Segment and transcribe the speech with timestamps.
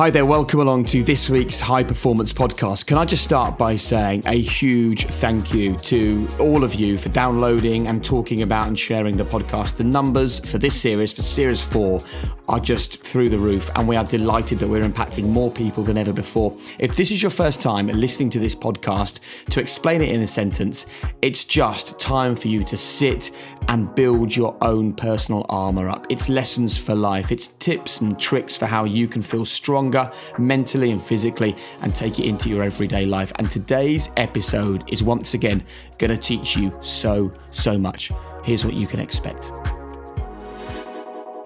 [0.00, 2.86] Hi there, welcome along to this week's High Performance Podcast.
[2.86, 7.10] Can I just start by saying a huge thank you to all of you for
[7.10, 9.76] downloading and talking about and sharing the podcast.
[9.76, 12.02] The numbers for this series, for Series 4,
[12.48, 15.98] are just through the roof, and we are delighted that we're impacting more people than
[15.98, 16.56] ever before.
[16.78, 19.20] If this is your first time listening to this podcast,
[19.50, 20.86] to explain it in a sentence,
[21.20, 23.32] it's just time for you to sit
[23.68, 26.06] and build your own personal armor up.
[26.08, 30.12] It's lessons for life, it's tips and tricks for how you can feel strong stronger
[30.38, 33.32] mentally and physically and take it into your everyday life.
[33.36, 35.64] And today's episode is once again
[35.98, 38.12] going to teach you so, so much.
[38.44, 39.50] Here's what you can expect.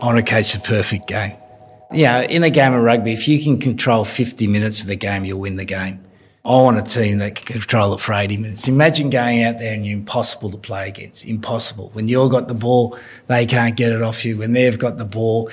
[0.01, 1.37] Want to coach the perfect game.
[1.93, 4.89] Yeah, you know, in a game of rugby, if you can control 50 minutes of
[4.89, 6.05] the game, you'll win the game.
[6.45, 8.69] I want a team that can control it for 80 minutes.
[8.69, 11.25] Imagine going out there and you're impossible to play against.
[11.25, 11.89] Impossible.
[11.95, 12.99] When you've got the ball,
[13.29, 14.37] they can't get it off you.
[14.37, 15.51] When they've got the ball,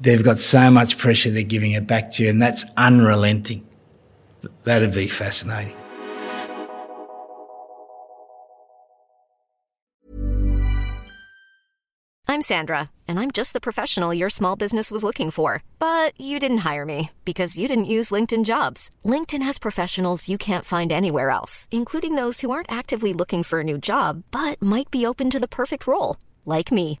[0.00, 3.66] they've got so much pressure, they're giving it back to you, and that's unrelenting.
[4.64, 5.76] That'd be fascinating.
[12.26, 15.64] I'm Sandra, and I'm just the professional your small business was looking for.
[15.80, 18.88] But you didn't hire me because you didn't use LinkedIn jobs.
[19.04, 23.60] LinkedIn has professionals you can't find anywhere else, including those who aren't actively looking for
[23.60, 27.00] a new job but might be open to the perfect role, like me.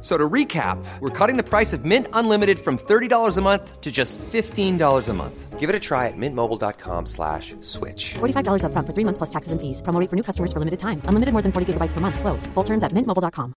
[0.00, 3.92] So to recap, we're cutting the price of Mint Unlimited from $30 a month to
[3.92, 5.58] just $15 a month.
[5.60, 8.14] Give it a try at mintmobile.com slash switch.
[8.14, 9.82] $45 up front for three months plus taxes and fees.
[9.82, 11.02] Promo for new customers for limited time.
[11.04, 12.18] Unlimited more than 40 gigabytes per month.
[12.18, 12.46] Slows.
[12.54, 13.52] Full terms at mintmobile.com.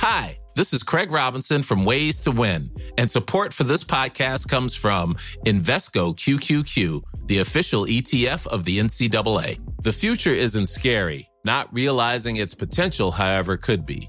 [0.00, 2.72] Hi, this is Craig Robinson from Ways to Win.
[2.98, 5.14] And support for this podcast comes from
[5.46, 9.60] Invesco QQQ, the official ETF of the NCAA.
[9.84, 14.08] The future isn't scary not realizing its potential, however, could be.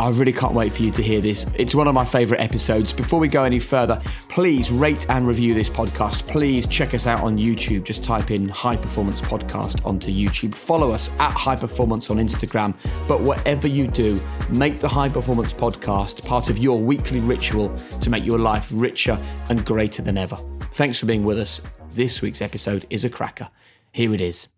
[0.00, 1.44] I really can't wait for you to hear this.
[1.56, 2.90] It's one of my favourite episodes.
[2.90, 4.00] Before we go any further,
[4.30, 6.26] please rate and review this podcast.
[6.26, 7.84] Please check us out on YouTube.
[7.84, 10.54] Just type in High Performance Podcast onto YouTube.
[10.54, 12.74] Follow us at High Performance on Instagram.
[13.06, 14.18] But whatever you do,
[14.48, 19.18] make the High Performance Podcast part of your weekly ritual to make your life richer
[19.50, 20.36] and greater than ever.
[20.72, 21.60] Thanks for being with us.
[21.90, 23.50] This week's episode is a cracker.
[23.92, 24.48] Here it is.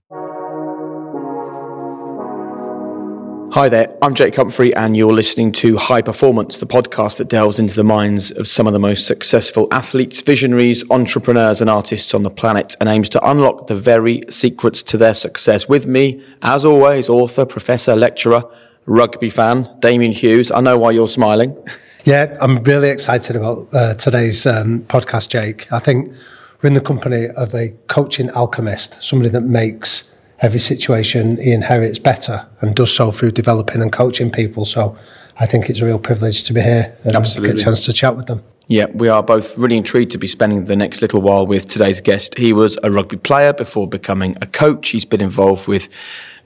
[3.52, 7.58] Hi there, I'm Jake Humphrey, and you're listening to High Performance, the podcast that delves
[7.58, 12.22] into the minds of some of the most successful athletes, visionaries, entrepreneurs, and artists on
[12.22, 15.68] the planet and aims to unlock the very secrets to their success.
[15.68, 18.42] With me, as always, author, professor, lecturer,
[18.86, 20.50] rugby fan, Damian Hughes.
[20.50, 21.54] I know why you're smiling.
[22.04, 25.70] Yeah, I'm really excited about uh, today's um, podcast, Jake.
[25.72, 26.12] I think
[26.60, 30.11] we're in the company of a coaching alchemist, somebody that makes
[30.42, 34.64] every situation he inherits better and does so through developing and coaching people.
[34.64, 34.96] So
[35.38, 37.54] I think it's a real privilege to be here and Absolutely.
[37.54, 38.42] get a chance to chat with them.
[38.68, 42.00] Yeah, we are both really intrigued to be spending the next little while with today's
[42.00, 42.38] guest.
[42.38, 44.90] He was a rugby player before becoming a coach.
[44.90, 45.88] He's been involved with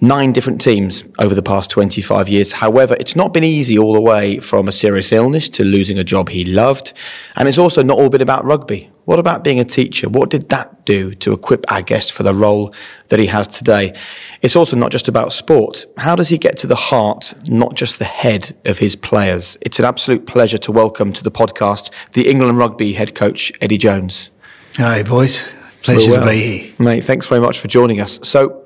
[0.00, 2.52] nine different teams over the past 25 years.
[2.52, 6.04] However, it's not been easy all the way from a serious illness to losing a
[6.04, 6.94] job he loved.
[7.36, 8.90] And it's also not all been about rugby.
[9.06, 10.08] What about being a teacher?
[10.08, 12.74] What did that do to equip our guest for the role
[13.06, 13.94] that he has today?
[14.42, 15.86] It's also not just about sport.
[15.97, 19.56] How does he get to the heart, not just the head of his players?
[19.60, 23.78] It's an absolute pleasure to welcome to the podcast the England rugby head coach, Eddie
[23.78, 24.30] Jones.
[24.74, 25.48] Hi, boys.
[25.82, 26.20] Pleasure well.
[26.22, 26.74] to be here.
[26.80, 28.18] Mate, thanks very much for joining us.
[28.24, 28.60] So,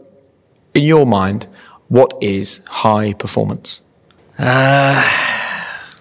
[0.72, 1.48] in your mind,
[1.88, 3.82] what is high performance?
[4.38, 5.06] Uh,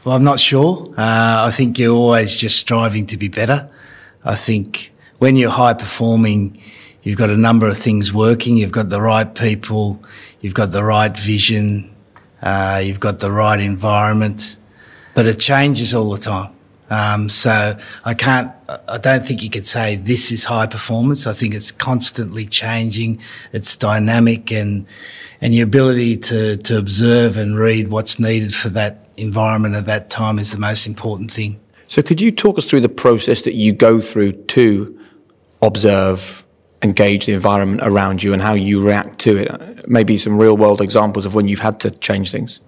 [0.06, 0.86] well, I'm not sure.
[0.92, 3.70] Uh, I think you're always just striving to be better.
[4.30, 6.62] I think when you're high performing,
[7.02, 8.58] you've got a number of things working.
[8.58, 10.00] You've got the right people,
[10.42, 11.90] you've got the right vision,
[12.44, 14.58] uh, you've got the right environment,
[15.16, 16.54] but it changes all the time.
[16.92, 18.52] Um, so I can't,
[18.88, 21.26] I don't think you could say this is high performance.
[21.26, 23.20] I think it's constantly changing.
[23.52, 24.86] It's dynamic and,
[25.42, 30.12] and your ability to, to observe and read what's needed for that environment at that
[30.12, 31.60] time is the most important thing.
[31.90, 34.96] So could you talk us through the process that you go through to
[35.64, 36.46] observe,
[36.84, 39.90] engage the environment around you and how you react to it?
[39.90, 42.60] Maybe some real world examples of when you've had to change things.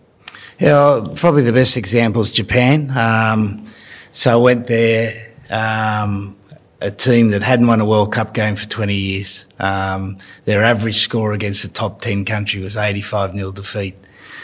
[0.58, 2.90] Yeah, probably the best example is Japan.
[2.98, 3.64] Um,
[4.12, 6.36] so I went there, um,
[6.82, 9.46] a team that hadn't won a World Cup game for 20 years.
[9.60, 13.96] Um, their average score against the top 10 country was 85 0 defeat.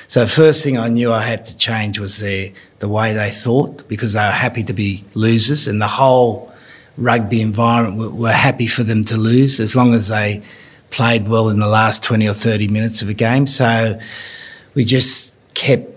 [0.07, 3.87] So first thing I knew I had to change was their, the way they thought
[3.87, 6.51] because they were happy to be losers and the whole
[6.97, 10.41] rugby environment were, happy for them to lose as long as they
[10.89, 13.45] played well in the last 20 or 30 minutes of a game.
[13.47, 13.99] So
[14.73, 15.91] we just kept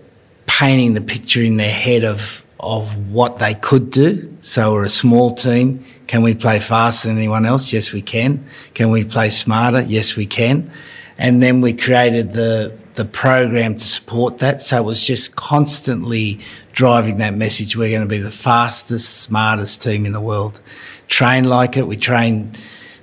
[0.47, 4.37] painting the picture in their head of of what they could do.
[4.43, 5.83] So we're a small team.
[6.06, 7.73] Can we play faster than anyone else?
[7.73, 8.44] Yes, we can.
[8.75, 9.81] Can we play smarter?
[9.81, 10.71] Yes, we can.
[11.17, 14.61] And then we created the the program to support that.
[14.61, 16.41] So it was just constantly
[16.73, 17.77] driving that message.
[17.77, 20.61] We're going to be the fastest, smartest team in the world.
[21.09, 21.87] Train like it.
[21.87, 22.53] We train.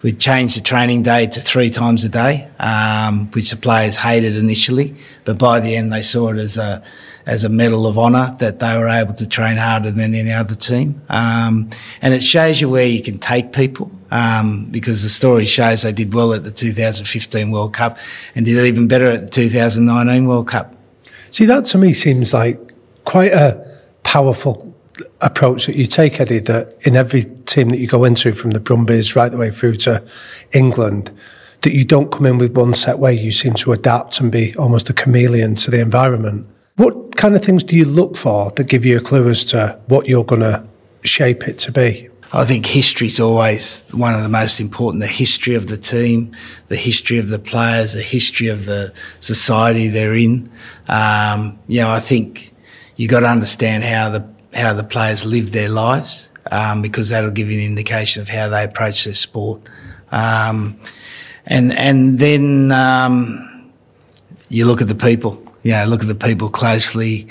[0.04, 4.38] We changed the training day to three times a day, um, which the players hated
[4.38, 4.95] initially,
[5.25, 6.83] but by the end they saw it as a
[7.25, 10.56] as a medal of honour that they were able to train harder than any other
[10.56, 11.01] team.
[11.10, 15.81] Um, and it shows you where you can take people um, because the story shows
[15.81, 17.98] they did well at the 2015 World Cup
[18.36, 20.75] and did even better at the 2019 World Cup.
[21.31, 22.59] See, that to me seems like
[23.06, 24.75] quite a powerful
[25.21, 28.59] approach that you take, Eddie, that in every team that you go into, from the
[28.59, 30.04] Brumbies right the way through to
[30.54, 31.12] England,
[31.62, 33.13] that you don't come in with one set way.
[33.13, 36.48] You seem to adapt and be almost a chameleon to the environment.
[36.75, 39.80] What kind of things do you look for that give you a clue as to
[39.88, 40.63] what you're going to
[41.04, 42.09] shape it to be?
[42.33, 45.01] I think history is always one of the most important.
[45.01, 46.31] The history of the team,
[46.68, 50.50] the history of the players, the history of the society they're in.
[50.88, 52.53] Um, you know, I think
[52.97, 57.31] you've got to understand how the how the players live their lives um, because that'll
[57.31, 59.69] give you an indication of how they approach their sport.
[60.12, 60.80] Um,
[61.45, 63.71] and and then um,
[64.50, 67.27] you look at the people you know, look at the people closely,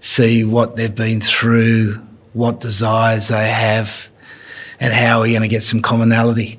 [0.00, 1.94] see what they've been through,
[2.34, 4.10] what desires they have,
[4.80, 6.58] and how are we're going to get some commonality.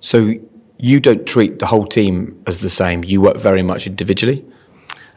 [0.00, 0.34] So
[0.78, 3.04] you don't treat the whole team as the same.
[3.04, 4.44] You work very much individually.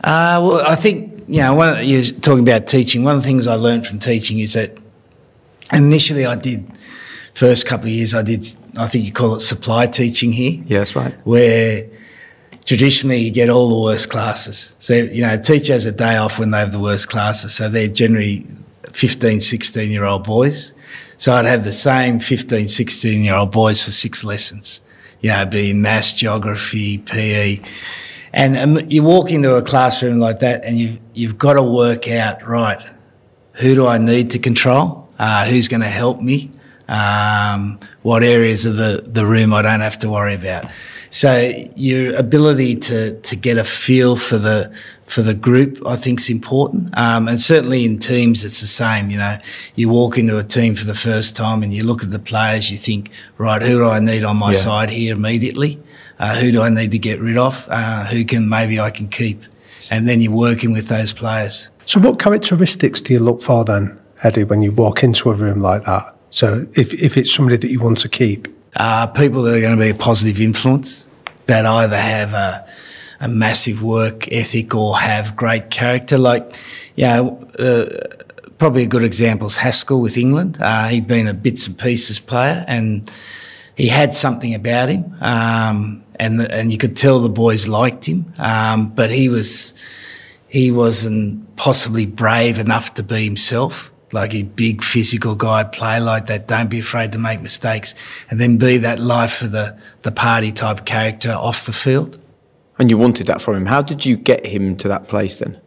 [0.03, 1.53] Uh, well, I think you know.
[1.53, 3.03] One, you're talking about teaching.
[3.03, 4.77] One of the things I learned from teaching is that
[5.73, 6.65] initially I did
[7.33, 8.49] first couple of years I did.
[8.77, 10.61] I think you call it supply teaching here.
[10.65, 11.13] Yeah, that's right.
[11.25, 11.85] Where
[12.65, 14.75] traditionally you get all the worst classes.
[14.79, 17.53] So, you know, a teacher has a day off when they have the worst classes.
[17.53, 18.45] So they're generally
[18.91, 20.73] 15, 16 year old boys.
[21.17, 24.81] So I'd have the same 15, 16 year old boys for six lessons,
[25.21, 27.61] you know, being maths, geography, PE.
[28.31, 32.07] And um, you walk into a classroom like that and you've, you've got to work
[32.07, 32.79] out, right,
[33.53, 35.11] who do I need to control?
[35.17, 36.51] Uh, who's going to help me?
[36.87, 40.71] Um, what areas of the, the room I don't have to worry about.
[41.11, 44.71] So your ability to to get a feel for the
[45.09, 46.95] for the group, I think, is important.
[46.97, 49.09] Um, and certainly in teams, it's the same.
[49.09, 49.39] You know,
[49.73, 52.69] you walk into a team for the first time and you look at the players,
[52.69, 53.09] you think,
[53.39, 54.57] right, who do I need on my yeah.
[54.57, 55.79] side here immediately?
[56.19, 57.65] Uh, who do I need to get rid of?
[57.69, 59.41] Uh, who can maybe I can keep?
[59.91, 61.69] And then you're working with those players.
[61.85, 65.59] So, what characteristics do you look for then, Eddie, when you walk into a room
[65.59, 66.13] like that?
[66.29, 69.75] So, if, if it's somebody that you want to keep, uh, people that are going
[69.75, 71.07] to be a positive influence
[71.47, 72.67] that either have a,
[73.19, 76.17] a massive work ethic or have great character.
[76.17, 76.55] Like,
[76.95, 77.85] you know, uh,
[78.57, 80.57] probably a good example is Haskell with England.
[80.59, 83.11] Uh, he'd been a bits and pieces player and
[83.75, 85.15] he had something about him.
[85.21, 88.33] Um, and, the, and you could tell the boys liked him.
[88.37, 89.73] Um, but he was,
[90.47, 96.27] he wasn't possibly brave enough to be himself like a big physical guy, play like
[96.27, 96.47] that.
[96.47, 97.95] Don't be afraid to make mistakes,
[98.29, 102.19] and then be that life for the the party type character off the field.
[102.79, 103.65] And you wanted that from him.
[103.65, 105.59] How did you get him to that place then?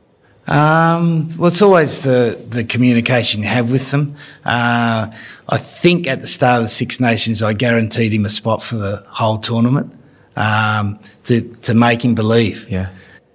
[0.46, 4.16] Um, well, it's always the, the communication you have with them.
[4.44, 5.12] Uh,
[5.48, 8.76] I think at the start of the Six Nations, I guaranteed him a spot for
[8.76, 9.92] the whole tournament
[10.36, 12.68] um, to, to make him believe.
[12.68, 12.88] Yeah.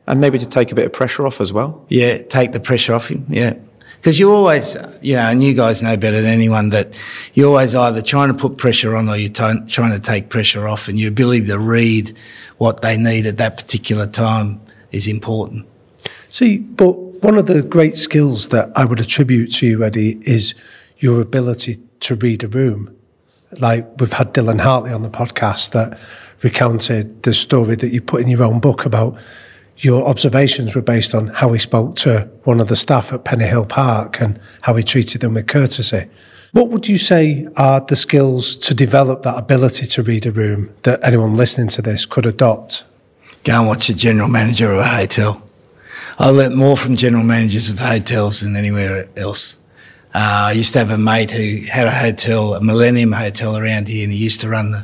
[0.08, 1.86] And maybe to take a bit of pressure off as well?
[1.90, 3.54] Yeah, take the pressure off him, yeah.
[4.08, 6.98] Because you always, you know, and you guys know better than anyone that
[7.34, 10.66] you're always either trying to put pressure on or you're t- trying to take pressure
[10.66, 12.18] off, and your ability to read
[12.58, 14.62] what they need at that particular time
[14.94, 15.68] is important.
[16.30, 20.56] See, but one of the great skills that I would attribute to you, Eddie, is
[21.00, 22.96] your ability to read a room.
[23.60, 26.00] Like we've had Dylan Hartley on the podcast that
[26.44, 29.20] recounted the story that you put in your own book about
[29.80, 33.70] your observations were based on how he spoke to one of the staff at Pennyhill
[33.70, 36.08] Park and how he treated them with courtesy.
[36.52, 40.74] What would you say are the skills to develop that ability to read a room
[40.84, 42.84] that anyone listening to this could adopt?
[43.44, 45.44] Go and watch a general manager of a hotel.
[46.18, 49.60] I learnt more from general managers of hotels than anywhere else.
[50.16, 53.88] Uh, I used to have a mate who had a hotel, a Millennium Hotel around
[53.88, 54.84] here, and he used to run the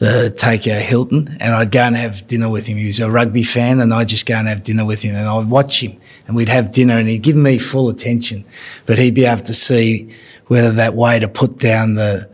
[0.00, 2.78] the Tokyo Hilton, and I'd go and have dinner with him.
[2.78, 5.28] He was a rugby fan, and I'd just go and have dinner with him, and
[5.28, 8.44] I'd watch him, and we'd have dinner, and he'd give me full attention,
[8.86, 10.10] but he'd be able to see
[10.46, 12.28] whether that way to put down the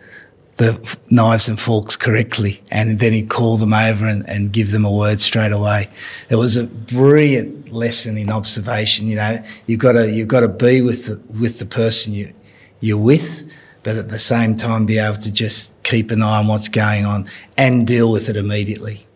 [0.58, 4.86] the knives and forks correctly, and then he'd call them over and, and give them
[4.86, 5.86] a word straight away.
[6.30, 9.06] It was a brilliant lesson in observation.
[9.06, 12.32] You know, you've got to you've got to be with the with the person you
[12.80, 13.42] you're with,
[13.86, 17.06] but at the same time be able to just keep an eye on what's going
[17.06, 17.24] on
[17.56, 19.06] and deal with it immediately.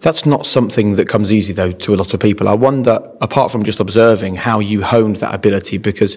[0.00, 2.48] That's not something that comes easy though to a lot of people.
[2.48, 6.14] I wonder, apart from just observing, how you honed that ability because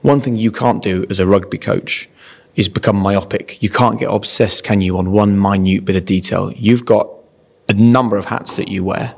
[0.00, 2.08] one thing you can't do as a rugby coach
[2.56, 3.62] is become myopic.
[3.62, 6.50] You can't get obsessed, can you, on one minute bit of detail.
[6.52, 7.06] You've got
[7.68, 9.14] a number of hats that you wear.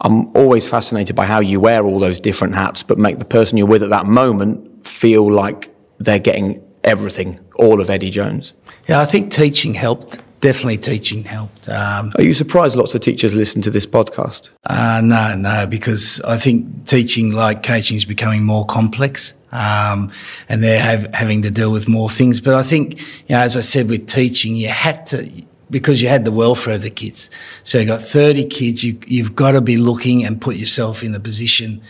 [0.00, 3.58] I'm always fascinated by how you wear all those different hats, but make the person
[3.58, 8.52] you're with at that moment feel like they're getting everything, all of Eddie Jones.
[8.88, 10.18] Yeah, I think teaching helped.
[10.40, 11.68] Definitely teaching helped.
[11.68, 14.48] Um, Are you surprised lots of teachers listen to this podcast?
[14.64, 19.34] Uh, no, no, because I think teaching, like coaching, is becoming more complex.
[19.52, 20.10] Um,
[20.48, 22.40] and they're have, having to deal with more things.
[22.40, 25.30] But I think, you know, as I said, with teaching, you had to,
[25.70, 27.30] because you had the welfare of the kids.
[27.62, 31.12] So you've got 30 kids, you, you've got to be looking and put yourself in
[31.12, 31.82] the position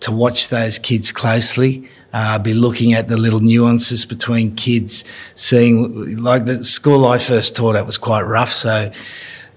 [0.00, 1.88] to watch those kids closely.
[2.12, 7.54] Uh, be looking at the little nuances between kids, seeing like the school I first
[7.54, 8.90] taught at was quite rough, so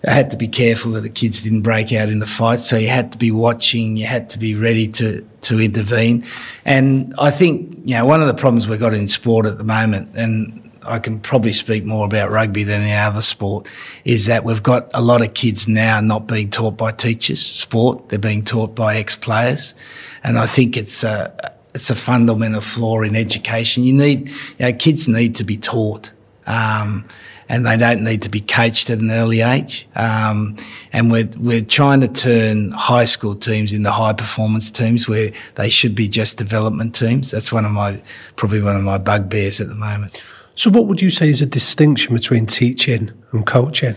[0.08, 2.60] I had to be careful that the kids didn't break out in the fight.
[2.60, 6.26] So you had to be watching, you had to be ready to to intervene,
[6.66, 9.64] and I think you know one of the problems we've got in sport at the
[9.64, 13.70] moment, and I can probably speak more about rugby than any other sport,
[14.06, 18.10] is that we've got a lot of kids now not being taught by teachers sport;
[18.10, 19.76] they're being taught by ex players,
[20.24, 23.84] and I think it's a it's a fundamental flaw in education.
[23.84, 26.12] You need, you know, kids need to be taught,
[26.48, 27.06] um,
[27.48, 29.88] and they don't need to be coached at an early age.
[29.96, 30.58] Um,
[30.92, 35.70] and we're we're trying to turn high school teams into high performance teams where they
[35.70, 37.32] should be just development teams.
[37.32, 38.02] That's one of my
[38.36, 40.22] probably one of my bugbears at the moment.
[40.60, 43.96] So, what would you say is a distinction between teaching and coaching?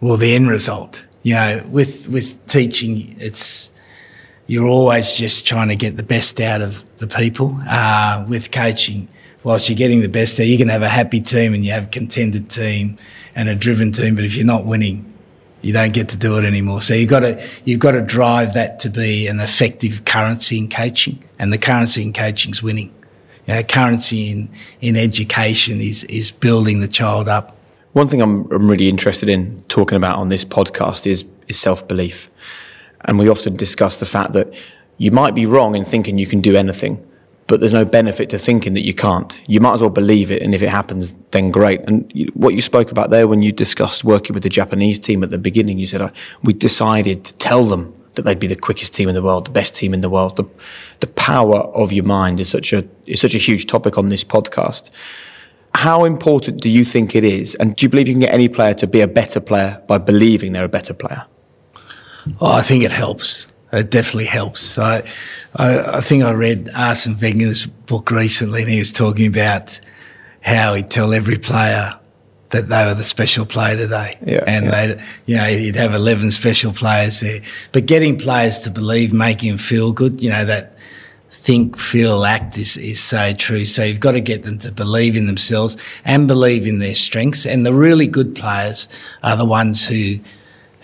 [0.00, 1.06] Well, the end result.
[1.22, 3.70] You know, with with teaching, it's
[4.48, 7.56] you're always just trying to get the best out of the people.
[7.68, 9.06] Uh, with coaching,
[9.44, 11.84] whilst you're getting the best out, you can have a happy team and you have
[11.84, 12.98] a contended team
[13.36, 15.14] and a driven team, but if you're not winning,
[15.62, 16.80] you don't get to do it anymore.
[16.80, 20.68] So you've got to you've got to drive that to be an effective currency in
[20.68, 22.92] coaching, and the currency in coaching is winning.
[23.46, 27.56] You know, currency in in education is is building the child up.
[27.92, 31.86] One thing I'm, I'm really interested in talking about on this podcast is is self
[31.86, 32.30] belief.
[33.06, 34.54] And we often discuss the fact that
[34.96, 37.04] you might be wrong in thinking you can do anything,
[37.46, 39.42] but there's no benefit to thinking that you can't.
[39.46, 41.80] You might as well believe it, and if it happens, then great.
[41.82, 45.22] And you, what you spoke about there when you discussed working with the Japanese team
[45.22, 46.10] at the beginning, you said, uh,
[46.42, 49.50] we decided to tell them that they'd be the quickest team in the world, the
[49.50, 50.36] best team in the world.
[50.36, 50.44] The,
[51.00, 54.24] the power of your mind is such a is such a huge topic on this
[54.24, 54.90] podcast.
[55.74, 57.56] How important do you think it is?
[57.56, 59.98] And do you believe you can get any player to be a better player by
[59.98, 61.26] believing they're a better player?
[62.40, 63.46] Oh, I think it helps.
[63.72, 64.78] It definitely helps.
[64.78, 65.02] I,
[65.56, 69.80] I, I think I read Arsene Wenger's book recently, and he was talking about
[70.42, 71.98] how he'd tell every player
[72.54, 74.16] that they were the special player today.
[74.24, 74.86] Yeah, and yeah.
[74.86, 77.40] they, you know, you'd have eleven special players there.
[77.72, 80.78] But getting players to believe, making them feel good, you know, that
[81.30, 83.66] think, feel, act is, is so true.
[83.66, 87.44] So you've got to get them to believe in themselves and believe in their strengths.
[87.44, 88.88] And the really good players
[89.22, 90.18] are the ones who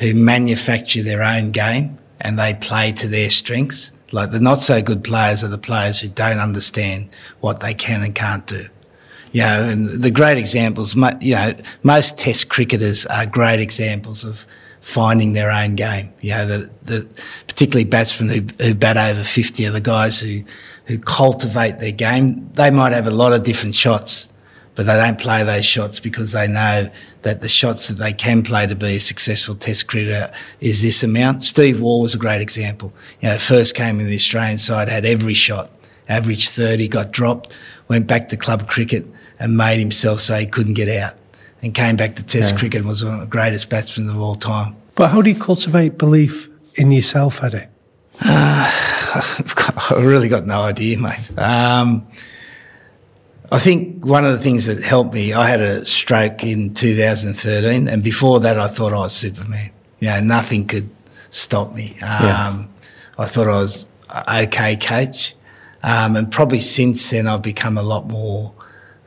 [0.00, 3.92] who manufacture their own game and they play to their strengths.
[4.12, 7.08] Like the not so good players are the players who don't understand
[7.40, 8.66] what they can and can't do.
[9.32, 14.44] You know, and the great examples, you know, most test cricketers are great examples of
[14.80, 16.12] finding their own game.
[16.20, 20.42] You know, the, the particularly batsmen who, who bat over 50 are the guys who,
[20.86, 22.50] who cultivate their game.
[22.54, 24.28] They might have a lot of different shots,
[24.74, 26.90] but they don't play those shots because they know
[27.22, 31.04] that the shots that they can play to be a successful test cricketer is this
[31.04, 31.44] amount.
[31.44, 32.92] Steve Waugh was a great example.
[33.20, 35.70] You know, first came in the Australian side, had every shot,
[36.08, 37.56] averaged 30, got dropped,
[37.86, 39.06] went back to club cricket
[39.40, 41.14] and made himself say he couldn't get out
[41.62, 42.58] and came back to Test Yeah.
[42.58, 44.76] cricket and was one of the greatest batsmen of all time.
[44.94, 47.64] But how do you cultivate belief in yourself, Eddie?
[48.22, 51.36] I really got no idea, mate.
[51.38, 52.06] Um,
[53.52, 57.88] I think one of the things that helped me, I had a stroke in 2013,
[57.88, 59.70] and before that, I thought I was Superman.
[59.98, 60.88] You know, nothing could
[61.30, 61.96] stop me.
[62.02, 62.64] Um, Yeah.
[63.18, 63.86] I thought I was
[64.32, 65.34] okay coach,
[65.82, 68.52] um, and probably since then, I've become a lot more.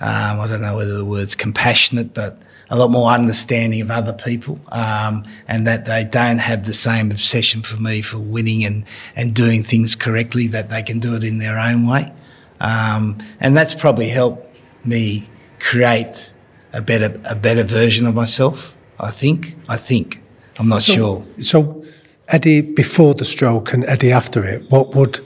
[0.03, 2.37] Um, I don't know whether the word's compassionate, but
[2.69, 7.09] a lot more understanding of other people, um, and that they don't have the same
[7.09, 8.83] obsession for me for winning and,
[9.15, 12.11] and doing things correctly, that they can do it in their own way.
[12.59, 14.45] Um, and that's probably helped
[14.83, 15.29] me
[15.59, 16.33] create
[16.73, 19.55] a better, a better version of myself, I think.
[19.69, 20.21] I think.
[20.59, 21.23] I'm not sure.
[21.39, 21.85] So,
[22.27, 25.21] Eddie before the stroke and Eddie after it, what would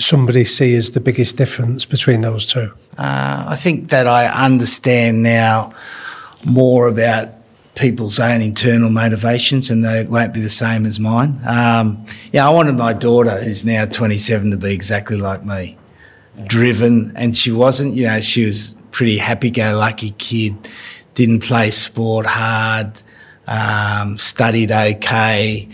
[0.00, 2.72] somebody see as the biggest difference between those two?
[2.98, 5.72] Uh, I think that I understand now
[6.44, 7.28] more about
[7.74, 11.40] people's own internal motivations and they won't be the same as mine.
[11.46, 15.78] Um, yeah, I wanted my daughter, who's now 27, to be exactly like me.
[16.46, 20.54] Driven, and she wasn't, you know, she was pretty happy-go-lucky kid,
[21.14, 23.00] didn't play sport hard,
[23.46, 25.68] um, studied okay.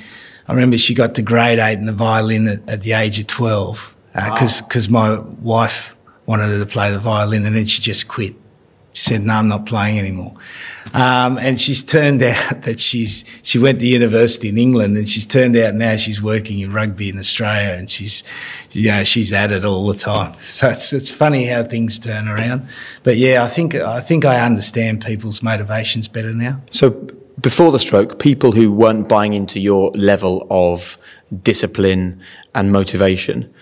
[0.46, 3.26] I remember she got to grade eight in the violin at, at the age of
[3.26, 3.94] 12
[4.24, 5.96] because my wife
[6.26, 8.34] wanted her to play the violin and then she just quit.
[8.92, 10.34] She said, no, I'm not playing anymore.
[10.92, 15.24] Um, and she's turned out that she's, she went to university in England and she's
[15.24, 18.24] turned out now she's working in rugby in Australia and she's,
[18.74, 20.34] know, she's at it all the time.
[20.42, 22.66] So it's, it's funny how things turn around.
[23.04, 26.60] But yeah, I think, I think I understand people's motivations better now.
[26.72, 26.90] So
[27.40, 30.98] before the stroke, people who weren't buying into your level of
[31.42, 32.20] discipline
[32.54, 33.52] and motivation,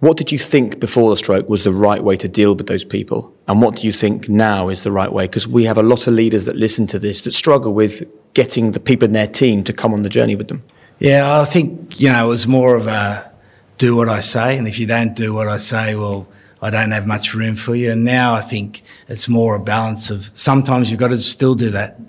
[0.00, 2.84] what did you think before the stroke was the right way to deal with those
[2.84, 3.34] people?
[3.48, 5.26] And what do you think now is the right way?
[5.26, 8.72] Because we have a lot of leaders that listen to this that struggle with getting
[8.72, 10.62] the people in their team to come on the journey with them.
[10.98, 13.32] Yeah, I think, you know, it was more of a
[13.78, 14.56] do what I say.
[14.58, 16.26] And if you don't do what I say, well,
[16.60, 17.92] I don't have much room for you.
[17.92, 21.70] And now I think it's more a balance of sometimes you've got to still do
[21.70, 22.00] that.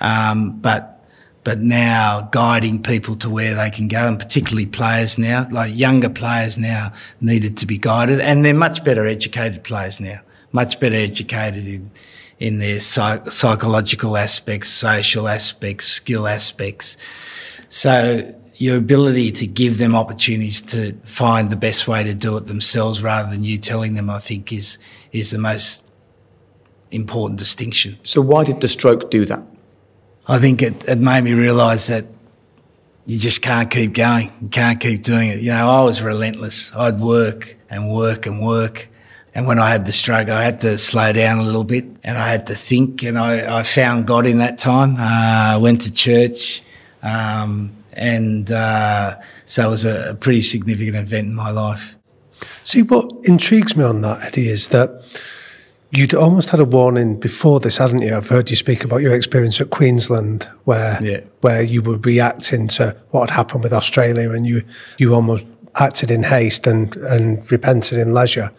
[0.00, 1.01] Um, but
[1.44, 6.08] but now guiding people to where they can go, and particularly players now, like younger
[6.08, 10.20] players now, needed to be guided, and they're much better educated players now,
[10.52, 11.90] much better educated in
[12.38, 16.96] in their psych- psychological aspects, social aspects, skill aspects.
[17.68, 22.46] So your ability to give them opportunities to find the best way to do it
[22.46, 24.78] themselves, rather than you telling them, I think is
[25.12, 25.86] is the most
[26.90, 27.98] important distinction.
[28.04, 29.42] So why did the stroke do that?
[30.28, 32.06] I think it, it made me realise that
[33.06, 34.30] you just can't keep going.
[34.40, 35.40] You can't keep doing it.
[35.40, 36.72] You know, I was relentless.
[36.74, 38.88] I'd work and work and work.
[39.34, 42.16] And when I had the stroke, I had to slow down a little bit and
[42.18, 43.02] I had to think.
[43.02, 44.96] And I, I found God in that time.
[44.96, 46.62] Uh, I went to church.
[47.02, 51.96] Um, and uh, so it was a, a pretty significant event in my life.
[52.64, 55.02] See, what intrigues me on that, Eddie, is that
[55.92, 58.16] you'd almost had a warning before this, hadn't you?
[58.16, 61.20] I've heard you speak about your experience at Queensland, where Yeah.
[61.42, 64.62] where you were reacting to what had happened with Australia, and you
[64.98, 65.44] you almost
[65.76, 68.50] acted in haste and and repented in leisure.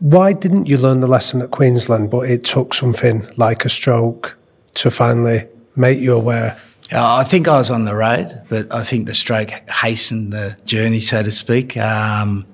[0.00, 4.36] Why didn't you learn the lesson at Queensland, but it took something like a stroke
[4.74, 6.56] to finally make you aware?
[6.92, 10.56] Uh, I think I was on the road, but I think the stroke hastened the
[10.64, 12.44] journey, so to speak, um,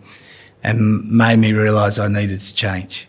[0.62, 3.07] and made me realise I needed to change.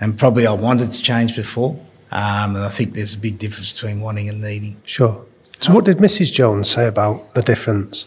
[0.00, 1.72] And probably I wanted to change before,
[2.12, 4.76] um, and I think there's a big difference between wanting and needing.
[4.84, 5.24] Sure.
[5.60, 6.32] So, what did Mrs.
[6.32, 8.04] Jones say about the difference?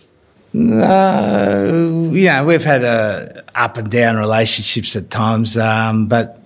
[0.54, 6.40] No, you know, we've had a up and down relationships at times, um, but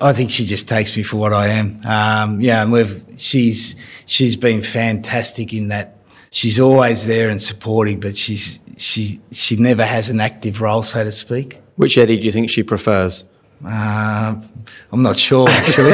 [0.00, 1.80] I think she just takes me for what I am.
[1.86, 5.96] Um, yeah, and we've she's she's been fantastic in that
[6.30, 11.04] she's always there and supporting, but she's she she never has an active role, so
[11.04, 11.60] to speak.
[11.76, 13.24] Which Eddie do you think she prefers?
[13.66, 14.36] Uh,
[14.92, 15.92] I'm not sure actually.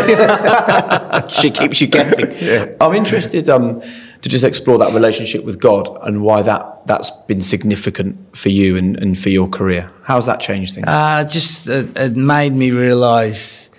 [1.41, 2.77] she keeps you guessing.
[2.81, 3.81] I'm interested um,
[4.23, 8.77] to just explore that relationship with God and why that, that's been significant for you
[8.77, 9.91] and, and for your career.
[10.05, 10.87] How's that changed things?
[10.87, 13.71] Uh, just it, it made me realise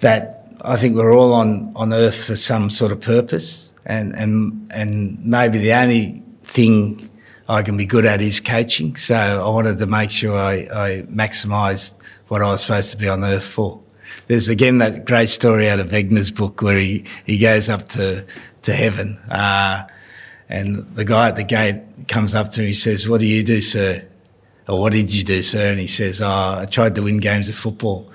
[0.00, 4.70] that I think we're all on, on earth for some sort of purpose, and and
[4.72, 7.10] and maybe the only thing
[7.48, 8.94] I can be good at is coaching.
[8.96, 11.94] So I wanted to make sure I, I maximised
[12.32, 13.78] what I was supposed to be on earth for.
[14.26, 18.24] There's again that great story out of Wenger's book where he, he goes up to
[18.62, 19.86] to heaven, uh,
[20.48, 22.68] and the guy at the gate comes up to him.
[22.68, 24.02] He says, "What do you do, sir?"
[24.68, 25.70] or what did you do, sir?
[25.70, 28.10] And he says, oh, I tried to win games of football.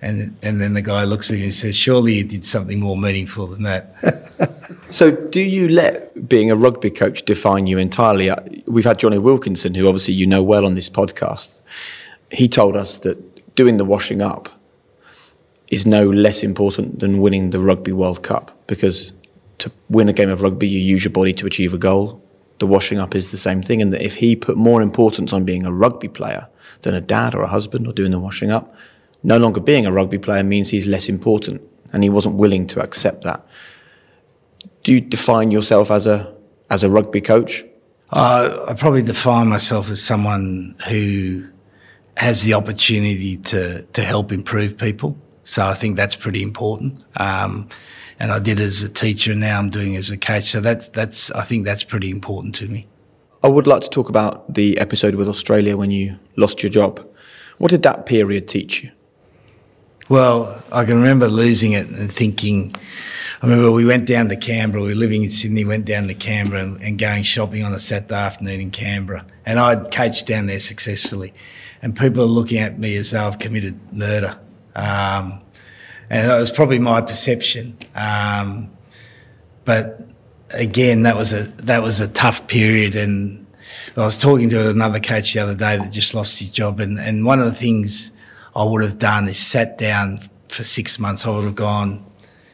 [0.00, 2.96] And, and then the guy looks at him and says, Surely you did something more
[2.96, 3.94] meaningful than that.
[4.90, 8.30] So, do you let being a rugby coach define you entirely?
[8.66, 11.60] We've had Jonny Wilkinson, who obviously you know well on this podcast.
[12.30, 13.27] He told us that
[13.60, 14.48] doing the washing up
[15.68, 19.12] is no less important than winning the Rugby World Cup because
[19.58, 22.22] to win a game of rugby, you use your body to achieve a goal.
[22.60, 25.44] The washing up is the same thing, and that if he put more importance on
[25.44, 26.48] being a rugby player
[26.82, 28.74] than a dad or a husband or doing the washing up,
[29.22, 31.60] no longer being a rugby player means he's less important,
[31.92, 33.44] and he wasn't willing to accept that
[34.88, 36.34] do you define yourself as a
[36.70, 37.64] as a rugby coach?
[38.10, 41.46] Uh, I probably define myself as someone who
[42.18, 45.16] has the opportunity to to help improve people.
[45.44, 47.02] So I think that's pretty important.
[47.16, 47.68] Um,
[48.18, 50.44] and I did it as a teacher, and now I'm doing it as a coach.
[50.44, 52.88] So that's that's I think that's pretty important to me.
[53.44, 57.06] I would like to talk about the episode with Australia when you lost your job.
[57.58, 58.90] What did that period teach you?
[60.08, 62.74] Well, I can remember losing it and thinking.
[63.40, 64.82] I remember we went down to Canberra.
[64.82, 65.64] We were living in Sydney.
[65.64, 69.24] Went down to Canberra and, and going shopping on a Saturday afternoon in Canberra.
[69.48, 71.32] And I'd coached down there successfully,
[71.80, 74.38] and people are looking at me as though I've committed murder.
[74.76, 75.40] Um,
[76.10, 77.74] and that was probably my perception.
[77.94, 78.70] Um,
[79.64, 80.06] but
[80.50, 83.46] again, that was a that was a tough period, and
[83.96, 86.98] I was talking to another coach the other day that just lost his job, and,
[86.98, 88.12] and one of the things
[88.54, 91.26] I would have done is sat down for six months.
[91.26, 92.04] I would have gone,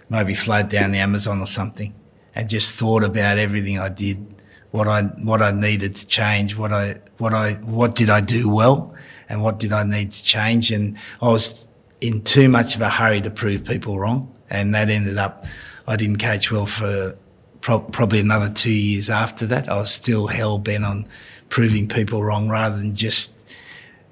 [0.09, 1.93] maybe flown down the Amazon or something,
[2.35, 4.34] and just thought about everything I did,
[4.75, 8.49] what I what I needed to change, what I what I what did I do
[8.49, 8.93] well,
[9.29, 10.73] and what did I need to change.
[10.73, 11.69] And I was
[12.01, 15.47] in too much of a hurry to prove people wrong, and that ended up
[15.87, 17.17] I didn't coach well for
[17.61, 19.69] pro- probably another two years after that.
[19.69, 21.07] I was still hell bent on
[21.51, 23.55] proving people wrong rather than just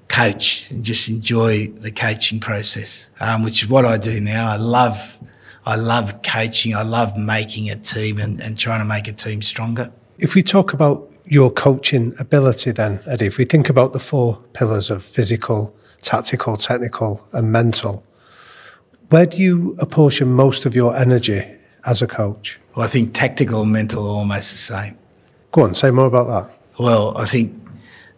[0.07, 4.49] coach and just enjoy the coaching process, um, which is what I do now.
[4.49, 5.19] I love,
[5.65, 6.73] I love coaching.
[6.73, 9.91] I love making a team and, and trying to make a team stronger.
[10.23, 14.41] If we talk about your coaching ability, then Eddie, if we think about the four
[14.53, 18.05] pillars of physical, tactical, technical, and mental,
[19.09, 21.43] where do you apportion most of your energy
[21.85, 22.57] as a coach?
[22.73, 24.97] Well, I think tactical and mental are almost the same.
[25.51, 26.57] Go on, say more about that.
[26.81, 27.53] Well, I think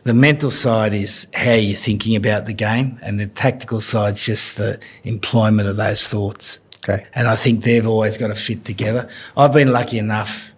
[0.04, 4.58] the mental side is how you're thinking about the game, and the tactical side's just
[4.58, 6.60] the employment of those thoughts.
[6.88, 7.08] Okay.
[7.16, 9.10] And I think they've always got to fit together.
[9.36, 10.52] I've been lucky enough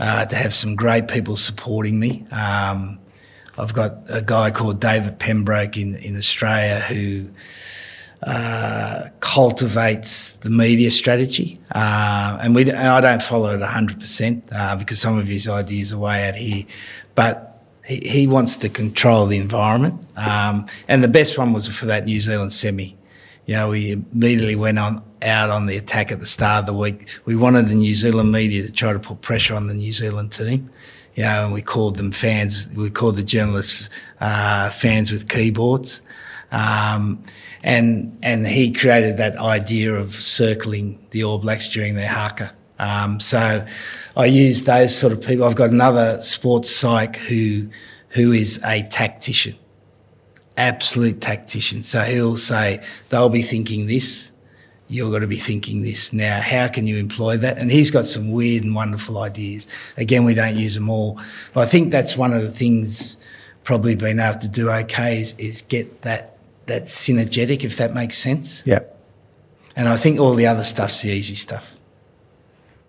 [0.00, 2.24] uh, to have some great people supporting me.
[2.32, 2.98] Um,
[3.58, 7.28] I've got a guy called David Pembroke in, in Australia who
[8.22, 14.44] uh, cultivates the media strategy, uh, and we and I don't follow it hundred percent
[14.52, 16.64] uh, because some of his ideas are way out here,
[17.14, 19.94] but he, he wants to control the environment.
[20.16, 22.96] Um, and the best one was for that New Zealand semi.
[23.50, 26.72] You know, we immediately went on out on the attack at the start of the
[26.72, 27.08] week.
[27.24, 30.30] We wanted the New Zealand media to try to put pressure on the New Zealand
[30.30, 30.70] team.
[31.16, 32.68] You know, and we called them fans.
[32.76, 36.00] We called the journalists uh, fans with keyboards.
[36.52, 37.24] Um,
[37.64, 42.54] and and he created that idea of circling the All Blacks during their haka.
[42.78, 43.66] Um, so
[44.16, 45.44] I use those sort of people.
[45.44, 47.66] I've got another sports psych who
[48.10, 49.56] who is a tactician,
[50.60, 51.82] absolute tactician.
[51.82, 54.30] So he'll say they'll be thinking this,
[54.88, 56.12] you're going to be thinking this.
[56.12, 57.58] Now, how can you employ that?
[57.58, 59.66] And he's got some weird and wonderful ideas.
[59.96, 61.20] Again, we don't use them all,
[61.54, 63.16] but I think that's one of the things
[63.64, 68.16] probably been able to do okay is, is get that that synergetic, if that makes
[68.16, 68.62] sense.
[68.64, 68.80] Yeah.
[69.74, 71.74] And I think all the other stuff's the easy stuff.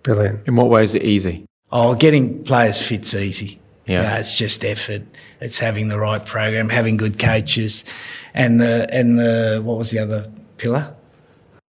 [0.03, 0.47] Brilliant.
[0.47, 1.47] In what way is it easy?
[1.71, 3.60] Oh, getting players fit's easy.
[3.86, 4.02] Yeah.
[4.02, 5.02] You know, it's just effort.
[5.39, 7.84] It's having the right program, having good coaches,
[8.34, 10.94] and the and the what was the other pillar?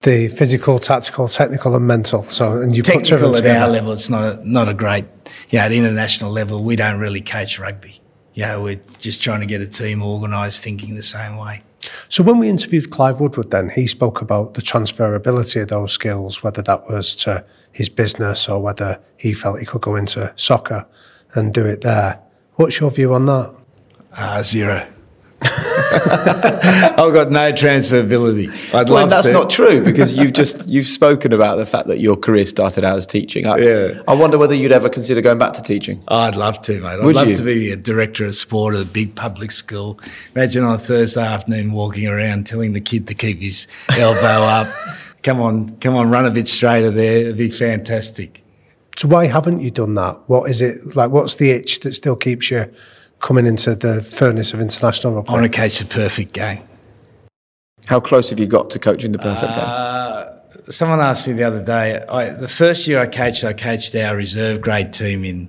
[0.03, 2.25] The physical, tactical, technical, and mental.
[2.25, 3.73] So, and you put two Technical of them at our together.
[3.73, 5.05] level, it's not a, not a great.
[5.51, 8.01] Yeah, at international level, we don't really coach rugby.
[8.33, 11.63] Yeah, we're just trying to get a team organised, thinking the same way.
[12.09, 16.43] So when we interviewed Clive Woodward, then he spoke about the transferability of those skills,
[16.43, 20.87] whether that was to his business or whether he felt he could go into soccer
[21.35, 22.21] and do it there.
[22.55, 23.55] What's your view on that?
[24.17, 24.87] Uh, zero.
[25.43, 28.49] I've got no transferability.
[28.75, 29.33] I'd love to Well, love that's to.
[29.33, 32.99] not true because you've just you've spoken about the fact that your career started out
[32.99, 33.47] as teaching.
[33.47, 34.03] I, Yeah.
[34.07, 36.03] I wonder whether you'd ever consider going back to teaching.
[36.09, 36.89] I'd love to, mate.
[36.99, 37.37] I'd Would love you?
[37.37, 39.99] to be a director of sport at a big public school.
[40.35, 43.67] Imagine on a Thursday afternoon walking around telling the kid to keep his
[43.99, 44.67] elbow up.
[45.23, 47.19] Come on, come on, run a bit straighter there.
[47.19, 48.43] It'd be fantastic.
[48.97, 50.21] So why haven't you done that?
[50.27, 51.11] What is it like?
[51.11, 52.71] What's the itch that still keeps you
[53.21, 55.29] coming into the furnace of international rugby?
[55.29, 55.57] I want rugby?
[55.57, 56.63] to coach the perfect game.
[57.87, 59.65] How close have you got to coaching the perfect game?
[59.67, 62.05] Uh, someone asked me the other day.
[62.09, 65.49] I, the first year I coached, I coached our reserve grade team in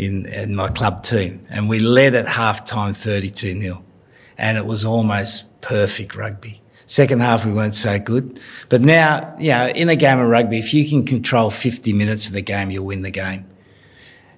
[0.00, 3.84] in, in my club team, and we led at half time 32 0.
[4.38, 6.59] And it was almost perfect rugby.
[6.90, 8.40] Second half, we weren't so good.
[8.68, 12.26] But now, you know, in a game of rugby, if you can control 50 minutes
[12.26, 13.48] of the game, you'll win the game.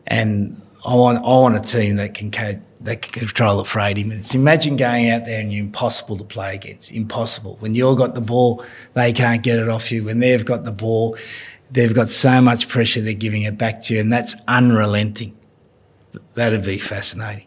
[0.07, 4.05] And I want, I want a team that can, that can control it for 80
[4.05, 4.35] minutes.
[4.35, 6.93] Imagine going out there and you're impossible to play against.
[6.93, 7.57] Impossible.
[7.61, 8.63] When you've got the ball,
[8.93, 10.05] they can't get it off you.
[10.05, 11.17] When they've got the ball,
[11.71, 14.01] they've got so much pressure, they're giving it back to you.
[14.01, 15.35] And that's unrelenting.
[16.35, 17.47] That'd be fascinating.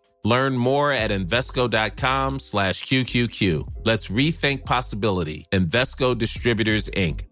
[0.23, 3.67] Learn more at Invesco.com slash QQQ.
[3.83, 5.47] Let's rethink possibility.
[5.51, 7.23] Invesco Distributors, Inc.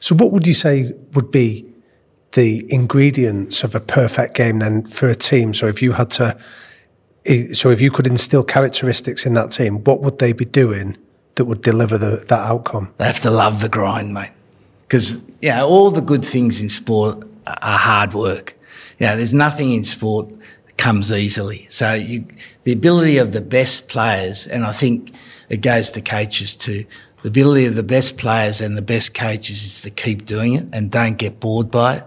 [0.00, 1.66] So what would you say would be
[2.32, 5.52] the ingredients of a perfect game then for a team?
[5.52, 6.38] So if you had to,
[7.52, 10.96] so if you could instill characteristics in that team, what would they be doing
[11.34, 12.94] that would deliver the, that outcome?
[12.96, 14.30] They have to love the grind, mate.
[14.82, 17.22] Because, you know, all the good things in sport
[17.62, 18.56] are hard work.
[18.98, 21.66] You know, there's nothing in sport that comes easily.
[21.68, 22.24] So you,
[22.64, 25.12] the ability of the best players, and I think
[25.48, 26.84] it goes to coaches too,
[27.22, 30.66] the ability of the best players and the best coaches is to keep doing it
[30.72, 32.04] and don't get bored by it.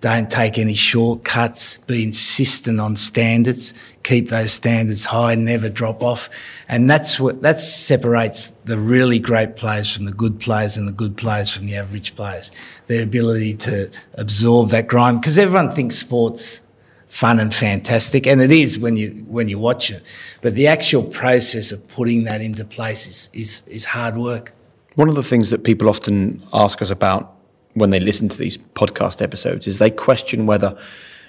[0.00, 1.78] Don't take any shortcuts.
[1.86, 3.74] Be insistent on standards.
[4.06, 5.34] Keep those standards high.
[5.34, 6.30] Never drop off.
[6.68, 10.92] And that's what that separates the really great players from the good players and the
[10.92, 12.52] good players from the average players.
[12.86, 16.62] Their ability to absorb that grind because everyone thinks sports
[17.08, 20.04] fun and fantastic, and it is when you when you watch it.
[20.40, 24.52] But the actual process of putting that into place is is, is hard work.
[24.94, 27.34] One of the things that people often ask us about
[27.74, 30.78] when they listen to these podcast episodes is they question whether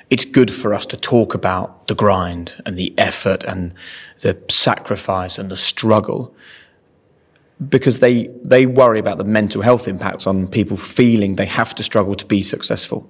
[0.10, 3.74] it's good for us to talk about the grind and the effort and
[4.22, 6.34] the sacrifice and the struggle
[7.70, 11.84] because they they worry about the mental health impacts on people feeling they have to
[11.84, 13.10] struggle to be successful.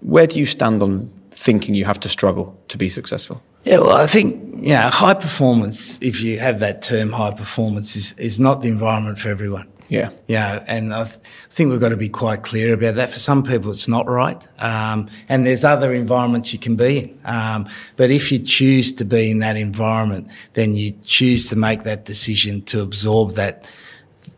[0.00, 3.42] Where do you stand on thinking you have to struggle to be successful?
[3.64, 5.98] Yeah, well, I think know, high performance.
[6.00, 9.68] If you have that term, high performance is is not the environment for everyone.
[9.92, 10.08] Yeah.
[10.26, 11.18] Yeah, and I, th-
[11.50, 13.10] think we've got to be quite clear about that.
[13.10, 14.48] For some people, it's not right.
[14.58, 17.20] Um, and there's other environments you can be in.
[17.26, 21.82] Um, but if you choose to be in that environment, then you choose to make
[21.82, 23.68] that decision to absorb that,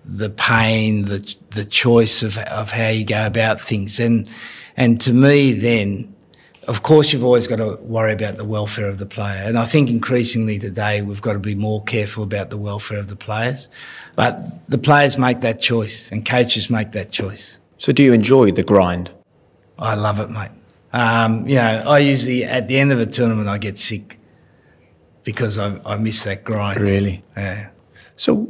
[0.04, 4.00] the pain, the, the choice of, of how you go about things.
[4.00, 4.28] And,
[4.76, 6.12] and to me, then,
[6.68, 9.42] of course, you've always got to worry about the welfare of the player.
[9.44, 13.08] And I think increasingly today, we've got to be more careful about the welfare of
[13.08, 13.68] the players.
[14.16, 17.60] But the players make that choice and coaches make that choice.
[17.78, 19.10] So, do you enjoy the grind?
[19.78, 20.50] I love it, mate.
[20.92, 24.18] Um, you know, I usually, at the end of a tournament, I get sick
[25.24, 26.80] because I, I miss that grind.
[26.80, 27.24] Really?
[27.36, 27.70] Yeah.
[28.16, 28.48] So,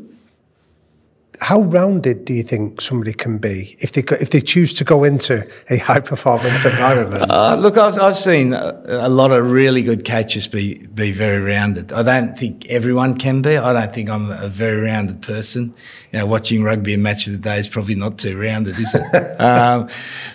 [1.45, 5.05] how rounded do you think somebody can be if they if they choose to go
[5.05, 7.31] into a high performance environment?
[7.31, 11.41] Uh, look, I've, I've seen a, a, lot of really good coaches be be very
[11.41, 11.93] rounded.
[11.93, 13.59] I don't think everyone can be.
[13.59, 15.75] I don't think I'm a very rounded person.
[16.13, 18.95] You know, watching rugby a match of the day is probably not too rounded, is
[18.95, 19.41] it?
[19.41, 19.91] um,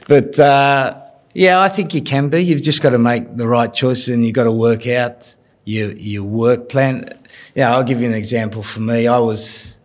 [0.08, 0.96] but uh,
[1.34, 2.42] yeah, I think you can be.
[2.42, 5.92] You've just got to make the right choices and you've got to work out your
[5.94, 7.10] your work plan.
[7.56, 8.62] Yeah, I'll give you an example.
[8.62, 9.79] For me, I was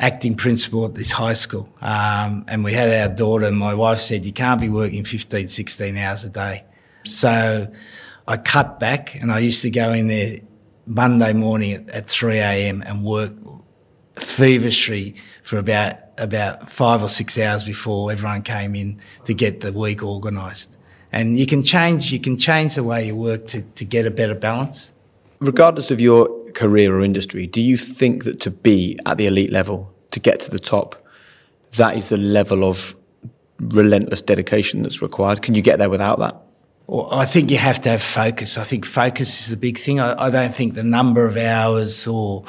[0.00, 1.68] acting principal at this high school.
[1.80, 5.48] Um, and we had our daughter, and my wife said, You can't be working 15,
[5.48, 6.64] 16 hours a day.
[7.04, 7.70] So
[8.26, 10.38] I cut back, and I used to go in there
[10.86, 12.82] Monday morning at, at 3 a.m.
[12.86, 13.32] and work
[14.16, 19.72] feverishly for about about five or six hours before everyone came in to get the
[19.72, 20.76] week organised.
[21.12, 24.10] And you can change you can change the way you work to, to get a
[24.10, 24.92] better balance.
[25.40, 29.50] regardless of your career or industry, do you think that to be at the elite
[29.50, 31.06] level, to get to the top,
[31.76, 32.94] that is the level of
[33.60, 35.42] relentless dedication that's required?
[35.42, 36.36] Can you get there without that?
[36.86, 38.58] Well, I think you have to have focus.
[38.58, 40.00] I think focus is the big thing.
[40.00, 42.44] I, I don't think the number of hours or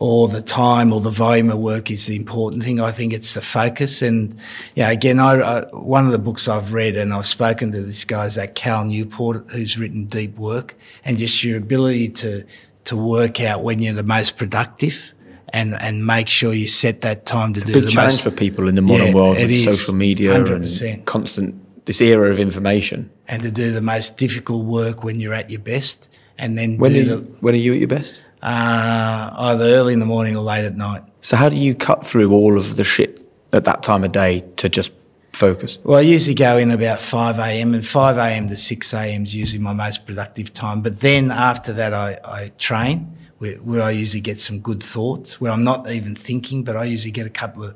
[0.00, 2.80] or the time or the volume of work is the important thing.
[2.80, 4.00] I think it's the focus.
[4.00, 4.34] And
[4.74, 8.06] yeah, again, I, I, one of the books I've read and I've spoken to this
[8.06, 12.46] guy is that Cal Newport, who's written Deep Work, and just your ability to
[12.86, 15.12] to work out when you're the most productive.
[15.52, 18.22] And, and make sure you set that time to it's do big the challenge most.
[18.22, 20.94] for people in the modern Yeah, world with is, social media 100%.
[20.94, 23.10] and constant this era of information.
[23.26, 26.92] and to do the most difficult work when you're at your best, and then When
[26.92, 28.22] do are, the you, when are you at your best?
[28.44, 31.02] uh, either early in the morning or late at night.
[31.20, 33.20] So how do you cut through all of the shit
[33.52, 34.92] at that time of day to just
[35.40, 35.78] focus?
[35.82, 37.74] Well, I usually go in about 5 a.m.
[37.74, 38.48] and 5 a.m.
[38.48, 39.22] to 6 a.m.
[39.22, 40.82] is usually my most productive time.
[40.82, 45.40] But then after that, I, I train where, where I usually get some good thoughts,
[45.40, 47.74] where I'm not even thinking, but I usually get a couple of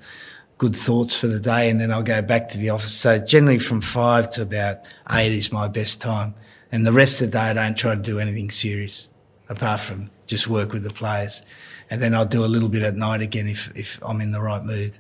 [0.59, 2.93] good thoughts for the day and then I'll go back to the office.
[2.93, 6.35] So generally from 5 to about 8 is my best time.
[6.71, 9.09] And the rest of the day, I don't try to do anything serious
[9.49, 11.43] apart from just work with the players.
[11.91, 14.41] And then I'll do a little bit at night again if, if I'm in the
[14.41, 14.99] right mood.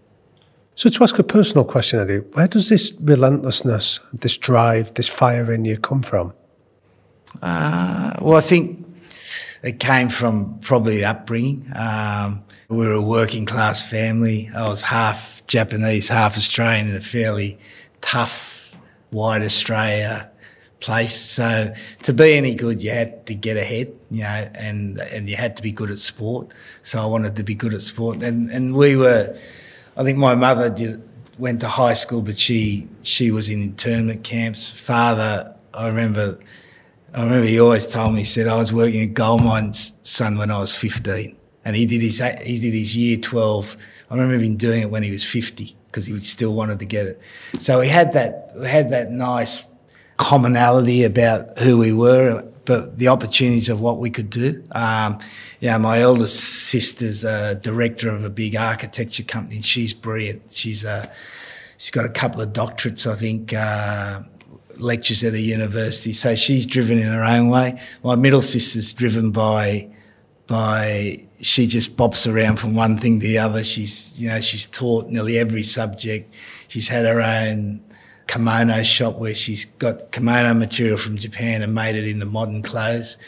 [0.77, 5.53] So, to ask a personal question, Eddie, where does this relentlessness, this drive, this fire
[5.53, 6.35] in you come from?
[7.43, 8.85] Uh, well, I think
[9.63, 11.71] it came from probably upbringing.
[11.77, 14.51] Um, we were a working class family.
[14.55, 17.57] I was half Japanese, half Australian in a fairly
[18.01, 18.77] tough,
[19.11, 20.29] white Australia
[20.81, 21.15] place.
[21.15, 25.37] So to be any good, you had to get ahead, you know, and and you
[25.37, 26.53] had to be good at sport.
[26.83, 29.37] So I wanted to be good at sport, and and we were.
[29.97, 31.03] I think my mother did
[31.39, 34.71] went to high school, but she she was in internment camps.
[34.71, 36.39] Father, I remember.
[37.15, 40.37] I remember he always told me, he said, I was working at gold mines, son,
[40.37, 41.37] when I was 15.
[41.65, 43.77] And he did his, he did his year 12.
[44.11, 47.07] I remember him doing it when he was 50 because he still wanted to get
[47.07, 47.23] it.
[47.61, 49.65] So we had that, we had that nice
[50.17, 54.62] commonality about who we were, but the opportunities of what we could do.
[54.72, 55.18] Um,
[55.61, 59.61] yeah, my eldest sister's a director of a big architecture company.
[59.62, 60.53] She's brilliant.
[60.53, 61.11] She's uh,
[61.77, 63.53] she's got a couple of doctorates, I think.
[63.53, 64.22] Uh,
[64.79, 67.81] lectures at a university, so she's driven in her own way.
[68.03, 69.88] My middle sister's driven by
[70.46, 73.62] by she just bops around from one thing to the other.
[73.62, 76.35] She's you know she's taught nearly every subject.
[76.68, 77.84] She's had her own
[78.27, 83.19] kimono shop where she's got kimono material from Japan and made it into modern clothes.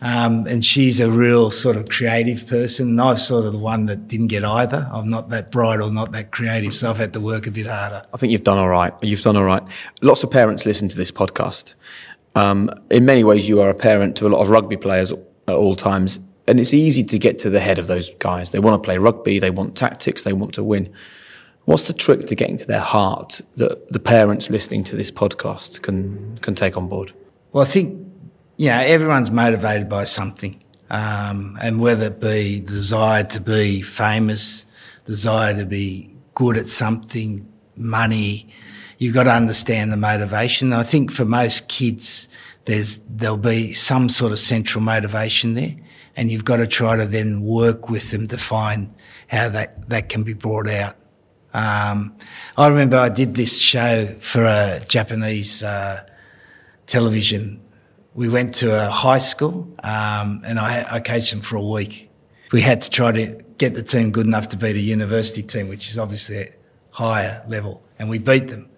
[0.00, 2.90] Um, and she's a real sort of creative person.
[2.90, 4.88] And I've sort of the one that didn't get either.
[4.92, 7.66] I'm not that bright or not that creative, so I've had to work a bit
[7.66, 8.04] harder.
[8.14, 8.92] I think you've done all right.
[9.02, 9.62] You've done all right.
[10.00, 11.74] Lots of parents listen to this podcast.
[12.36, 15.54] Um, in many ways, you are a parent to a lot of rugby players at
[15.54, 16.20] all times.
[16.46, 18.52] And it's easy to get to the head of those guys.
[18.52, 20.92] They want to play rugby, they want tactics, they want to win.
[21.68, 25.82] What's the trick to getting to their heart that the parents listening to this podcast
[25.82, 27.12] can, can take on board?
[27.52, 28.10] Well, I think,
[28.56, 30.64] you know, everyone's motivated by something.
[30.88, 34.64] Um, and whether it be desire to be famous,
[35.04, 38.48] desire to be good at something, money,
[38.96, 40.72] you've got to understand the motivation.
[40.72, 42.30] And I think for most kids,
[42.64, 45.76] there's there'll be some sort of central motivation there,
[46.16, 48.94] and you've got to try to then work with them to find
[49.26, 50.96] how that that can be brought out.
[51.54, 52.16] Um,
[52.56, 56.04] I remember I did this show for a Japanese uh,
[56.86, 57.60] television.
[58.14, 62.10] We went to a high school, um, and I, I coached them for a week.
[62.52, 65.68] We had to try to get the team good enough to beat a university team,
[65.68, 66.48] which is obviously a
[66.90, 68.68] higher level, and we beat them.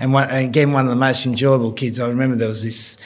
[0.00, 1.98] And, one, and again, one of the most enjoyable kids.
[1.98, 2.98] I remember there was this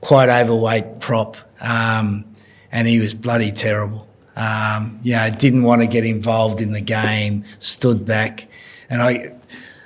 [0.00, 2.24] quite overweight prop, um,
[2.72, 4.08] and he was bloody terrible.
[4.36, 8.47] Um, you know, didn't want to get involved in the game, stood back,
[8.90, 9.32] and I,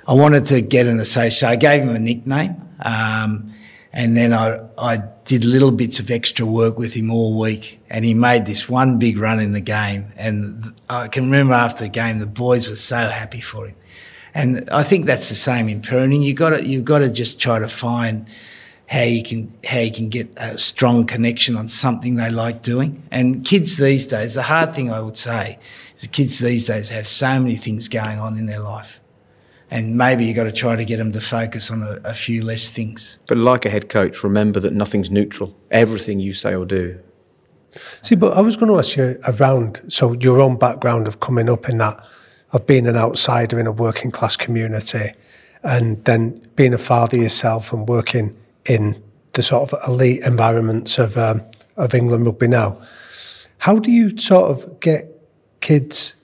[0.07, 1.49] I wanted to get an association.
[1.49, 3.53] I gave him a nickname, um,
[3.91, 8.03] and then I, I did little bits of extra work with him all week, and
[8.03, 10.11] he made this one big run in the game.
[10.17, 13.75] And I can remember after the game, the boys were so happy for him.
[14.33, 16.23] And I think that's the same in parenting.
[16.23, 18.27] You got to you've got to just try to find
[18.87, 23.03] how you can how you can get a strong connection on something they like doing.
[23.11, 25.59] And kids these days, the hard thing I would say
[26.01, 28.99] the kids these days have so many things going on in their life,
[29.71, 32.43] and maybe you've got to try to get them to focus on a, a few
[32.43, 33.19] less things.
[33.27, 35.55] But like a head coach, remember that nothing's neutral.
[35.71, 36.99] Everything you say or do.
[38.01, 41.49] See, but I was going to ask you around so your own background of coming
[41.49, 42.03] up in that
[42.51, 45.11] of being an outsider in a working class community,
[45.63, 48.35] and then being a father yourself and working
[48.65, 49.01] in
[49.33, 51.41] the sort of elite environments of um,
[51.77, 52.77] of England rugby now.
[53.57, 55.05] How do you sort of get
[55.63, 56.15] kids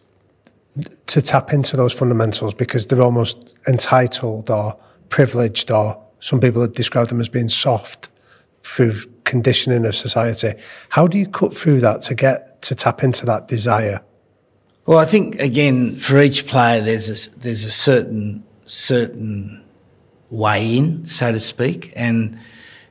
[1.08, 4.78] to tap into those fundamentals because they're almost entitled or
[5.08, 8.10] privileged, or some people have described them as being soft
[8.64, 10.52] through conditioning of society.
[10.90, 14.02] How do you cut through that to get to tap into that desire?
[14.86, 19.64] Well, I think again for each player, there's a, there's a certain certain
[20.30, 22.38] way in, so to speak, and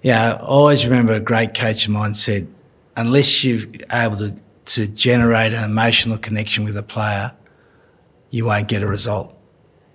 [0.03, 2.49] yeah, I always remember a great coach of mine said,
[2.97, 4.35] unless you're able to
[4.69, 7.33] to generate an emotional connection with a player,
[8.31, 9.35] you won't get a result.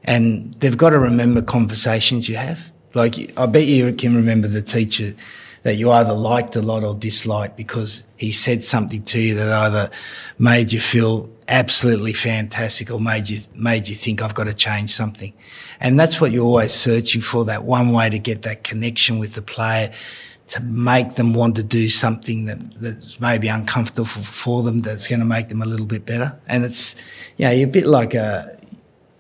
[0.04, 2.60] And they've got to remember conversations you have.
[2.94, 5.14] Like, I bet you can remember the teacher
[5.62, 9.50] that you either liked a lot or disliked because he said something to you that
[9.50, 9.90] either
[10.38, 14.90] made you feel absolutely fantastic or made you made you think I've got to change
[14.90, 15.34] something.
[15.80, 19.36] And that's what you're always searching for, that one way to get that connection with
[19.36, 19.92] the player
[20.54, 25.20] to make them want to do something that, that's maybe uncomfortable for them that's going
[25.20, 26.32] to make them a little bit better.
[26.48, 26.96] And it's,
[27.38, 28.56] you know, you're a bit like a,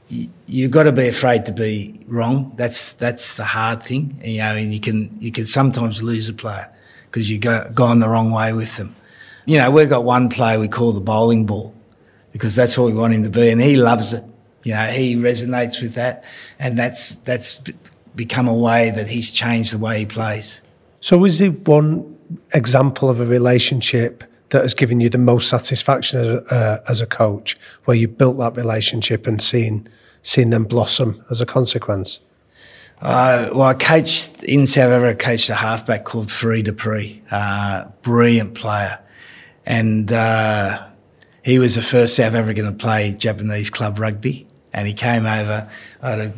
[0.10, 0.30] you,
[0.62, 2.54] have got to be afraid to be wrong.
[2.56, 4.54] That's that's the hard thing, you know.
[4.56, 6.72] And you can you can sometimes lose a player
[7.10, 8.96] because you go gone the wrong way with them.
[9.46, 11.74] You know, we've got one player we call the bowling ball
[12.32, 14.24] because that's what we want him to be, and he loves it.
[14.62, 16.26] You know, he resonates with that,
[16.60, 17.60] and that's that's
[18.16, 20.62] become a way that he's changed the way he plays.
[21.04, 22.18] So, is it one
[22.54, 27.02] example of a relationship that has given you the most satisfaction as a, uh, as
[27.02, 29.90] a coach, where you built that relationship and seen
[30.22, 32.22] seen them blossom as a consequence?
[33.02, 35.10] Uh, well, I coached in South Africa.
[35.10, 38.98] I coached a halfback called Fourie du Preez, uh, brilliant player,
[39.66, 40.88] and uh,
[41.42, 44.48] he was the first South African to play Japanese club rugby.
[44.72, 45.70] And he came over.
[46.02, 46.34] I had a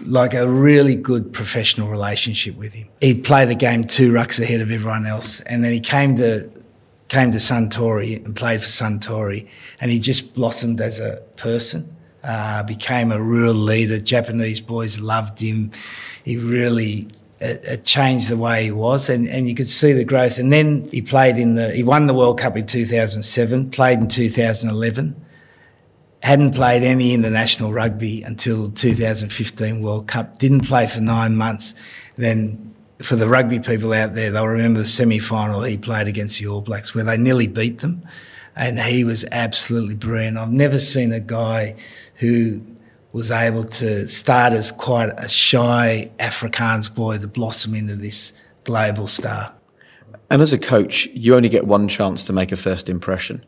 [0.00, 2.88] like a really good professional relationship with him.
[3.00, 6.50] He'd play the game two rucks ahead of everyone else, and then he came to
[7.08, 9.46] came to Suntory and played for Suntory,
[9.80, 11.96] and he just blossomed as a person.
[12.24, 13.98] Uh, became a real leader.
[13.98, 15.72] Japanese boys loved him.
[16.24, 17.08] He really
[17.40, 20.38] it, it, changed the way he was, and, and you could see the growth.
[20.38, 24.06] And then he played in the he won the World Cup in 2007, played in
[24.06, 25.16] 2011
[26.22, 30.38] hadn't played any international rugby until the 2015 World Cup.
[30.38, 31.74] Didn't play for nine months.
[32.16, 36.46] Then, for the rugby people out there, they'll remember the semi-final he played against the
[36.46, 38.06] All Blacks, where they nearly beat them,
[38.54, 40.36] and he was absolutely brilliant.
[40.36, 41.74] I've never seen a guy
[42.16, 42.62] who
[43.12, 48.32] was able to start as quite a shy Afrikaans boy to blossom into this
[48.64, 49.52] global star.
[50.30, 53.44] And as a coach, you only get one chance to make a first impression.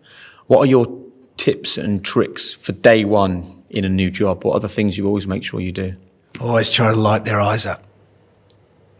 [0.48, 1.03] What are your
[1.36, 4.44] tips and tricks for day one in a new job?
[4.44, 5.94] What are the things you always make sure you do?
[6.40, 7.84] Always try to light their eyes up.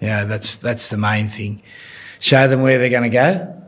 [0.01, 1.62] Yeah, that's that's the main thing.
[2.20, 3.62] Show them where they're going to go,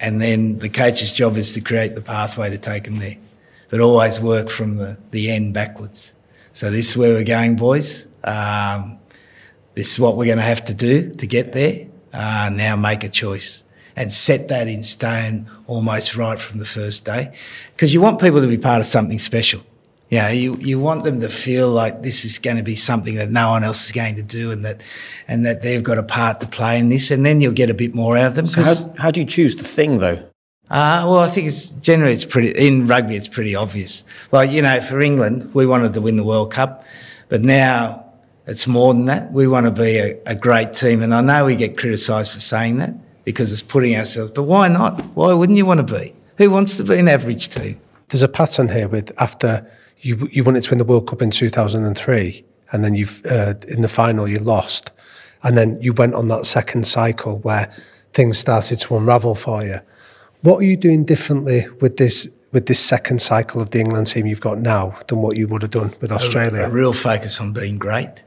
[0.00, 3.16] and then the coach's job is to create the pathway to take them there.
[3.70, 6.12] But always work from the, the end backwards.
[6.52, 8.06] So this is where we're going, boys.
[8.24, 8.98] Um,
[9.74, 11.86] this is what we're going to have to do to get there.
[12.12, 13.64] Uh, now make a choice
[13.96, 17.32] and set that in stone almost right from the first day.
[17.74, 19.62] Because you want people to be part of something special.
[20.10, 23.14] You know, you, you want them to feel like this is going to be something
[23.14, 24.82] that no one else is going to do and that,
[25.26, 27.74] and that they've got a part to play in this and then you'll get a
[27.74, 28.46] bit more out of them.
[28.46, 28.74] So how,
[29.04, 30.22] how do you choose the thing though?
[30.68, 33.16] Uh, well, I think it's generally it's pretty in rugby.
[33.16, 34.04] It's pretty obvious.
[34.32, 36.84] Like you know, for England, we wanted to win the World Cup,
[37.28, 38.04] but now
[38.46, 39.32] it's more than that.
[39.32, 42.40] We want to be a, a great team, and I know we get criticised for
[42.40, 44.30] saying that because it's putting ourselves.
[44.30, 45.00] But why not?
[45.14, 46.14] Why wouldn't you want to be?
[46.38, 47.80] Who wants to be an average team?
[48.08, 49.66] There's a pattern here with after
[50.00, 53.82] you you wanted to win the World Cup in 2003, and then you've uh, in
[53.82, 54.90] the final you lost,
[55.42, 57.72] and then you went on that second cycle where
[58.12, 59.78] things started to unravel for you.
[60.42, 64.26] What are you doing differently with this with this second cycle of the England team
[64.26, 66.62] you've got now than what you would have done with Australia?
[66.62, 68.22] A, a real focus on being great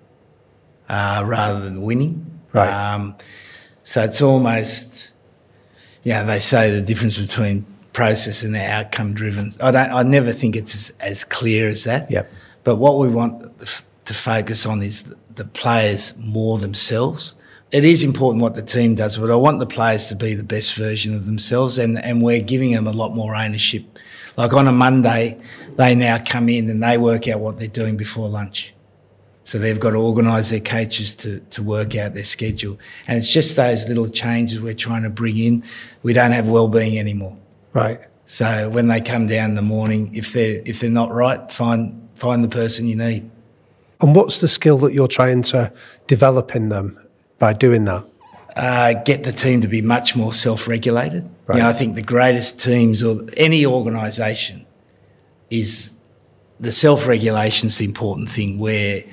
[0.89, 2.25] uh, rather than winning.
[2.53, 2.69] Right.
[2.69, 3.15] Um,
[3.86, 5.13] so it's almost,
[6.03, 9.51] yeah, they say the difference between process and the outcome driven.
[9.61, 12.09] I don't, I never think it's as, as clear as that.
[12.11, 12.29] Yep.
[12.63, 15.03] But what we want to focus on is
[15.36, 17.36] the players more themselves.
[17.71, 20.43] It is important what the team does, but I want the players to be the
[20.43, 23.83] best version of themselves, and, and we're giving them a lot more ownership.
[24.36, 25.39] Like on a Monday,
[25.75, 28.73] they now come in and they work out what they're doing before lunch.
[29.45, 32.77] So they've got to organise their coaches to, to work out their schedule.
[33.07, 35.63] And it's just those little changes we're trying to bring in.
[36.03, 37.37] We don't have well-being anymore.
[37.71, 38.01] Right.
[38.25, 42.09] So when they come down in the morning, if they're, if they're not right, find,
[42.15, 43.29] find the person you need.
[44.01, 45.71] And what's the skill that you're trying to
[46.07, 46.99] develop in them
[47.39, 48.05] by doing that?
[48.55, 51.29] uh, get the team to be much more self-regulated.
[51.47, 51.57] Right.
[51.57, 54.65] You know, I think the greatest teams or any organisation
[55.49, 55.93] is
[56.59, 59.03] the self-regulation is the important thing where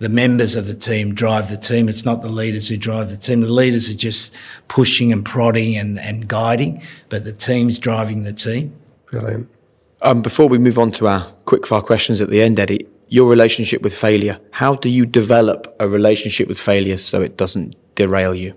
[0.00, 1.88] the members of the team drive the team.
[1.88, 3.42] It's not the leaders who drive the team.
[3.42, 4.34] The leaders are just
[4.68, 8.74] pushing and prodding and, and guiding, but the team's driving the team.
[9.10, 9.48] Brilliant.
[10.02, 13.82] Um, before we move on to our quickfire questions at the end, Eddie, your relationship
[13.82, 14.40] with failure.
[14.52, 18.54] How do you develop a relationship with failure so it doesn't derail you?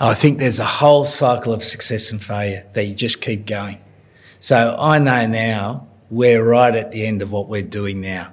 [0.00, 3.78] I think there's a whole cycle of success and failure that you just keep going.
[4.40, 8.32] So I know now we're right at the end of what we're doing now.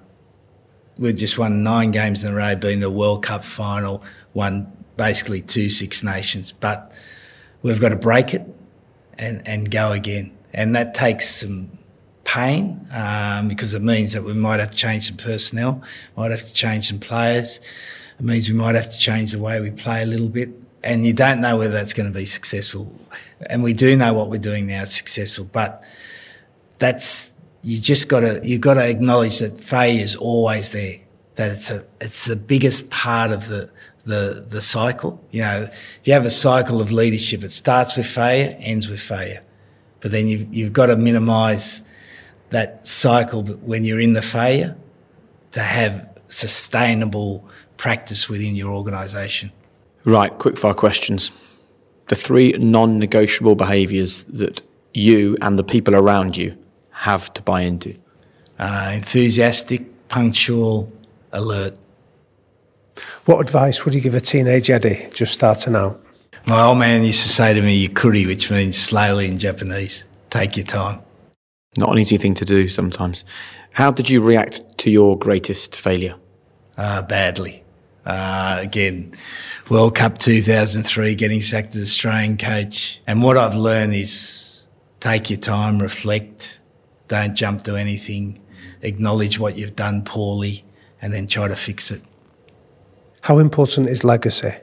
[0.97, 5.41] We've just won nine games in a row, been a World Cup final, won basically
[5.41, 6.91] two Six Nations, but
[7.61, 8.43] we've got to break it
[9.17, 10.35] and, and go again.
[10.53, 11.69] And that takes some
[12.23, 15.81] pain um, because it means that we might have to change some personnel,
[16.15, 17.59] might have to change some players.
[18.19, 20.49] It means we might have to change the way we play a little bit
[20.83, 22.91] and you don't know whether that's going to be successful.
[23.49, 25.83] And we do know what we're doing now is successful, but
[26.79, 27.33] that's
[27.68, 30.99] you just got to you've got to acknowledge that failure is always there.
[31.36, 33.70] That it's a it's the biggest part of the
[34.05, 35.22] the the cycle.
[35.32, 39.01] You know, if you have a cycle of leadership, it starts with failure, ends with
[39.01, 39.43] failure,
[39.99, 41.84] but then you've you've got to minimise
[42.51, 44.74] that cycle when you're in the failure
[45.51, 47.45] to have sustainable
[47.76, 49.51] practice within your organisation.
[50.05, 51.32] Right, quickfire questions.
[52.07, 54.61] The three non negotiable behaviours that
[54.93, 56.57] you and the people around you
[56.97, 57.95] have to buy into?
[58.59, 60.91] Uh, enthusiastic, punctual,
[61.31, 61.77] alert.
[63.25, 66.03] What advice would you give a teenage Eddie just starting out?
[66.47, 70.05] My old man used to say to me, yukkuri, which means slowly in Japanese.
[70.29, 70.99] Take your time.
[71.77, 73.23] Not an easy thing to do sometimes.
[73.71, 76.15] How did you react to your greatest failure?
[76.77, 77.63] Uh, badly.
[78.05, 79.13] Uh, again,
[79.69, 83.01] World Cup 2003, getting sacked as Australian coach.
[83.05, 84.65] And what I've learned is
[84.99, 86.59] take your time, reflect,
[87.07, 88.39] don't jump to anything,
[88.81, 90.63] acknowledge what you've done poorly,
[91.01, 92.01] and then try to fix it.
[93.21, 94.53] How important is legacy?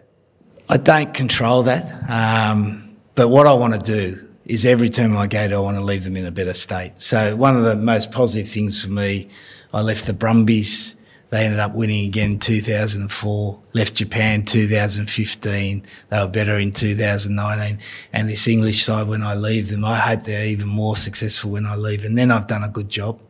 [0.69, 2.11] I don't control that.
[2.11, 5.77] Um, but what I want to do is every team I go to, I want
[5.79, 6.93] to leave them in a better state.
[6.97, 9.29] So one of the most positive things for me,
[9.73, 10.97] I left the Brumbies
[11.35, 15.83] they ended up winning again in 2004, left Japan 2015.
[16.09, 17.79] They were better in 2019.
[18.13, 21.67] And this English side, when I leave them, I hope they're even more successful when
[21.67, 22.05] I leave.
[22.05, 23.21] And then I've done a good job.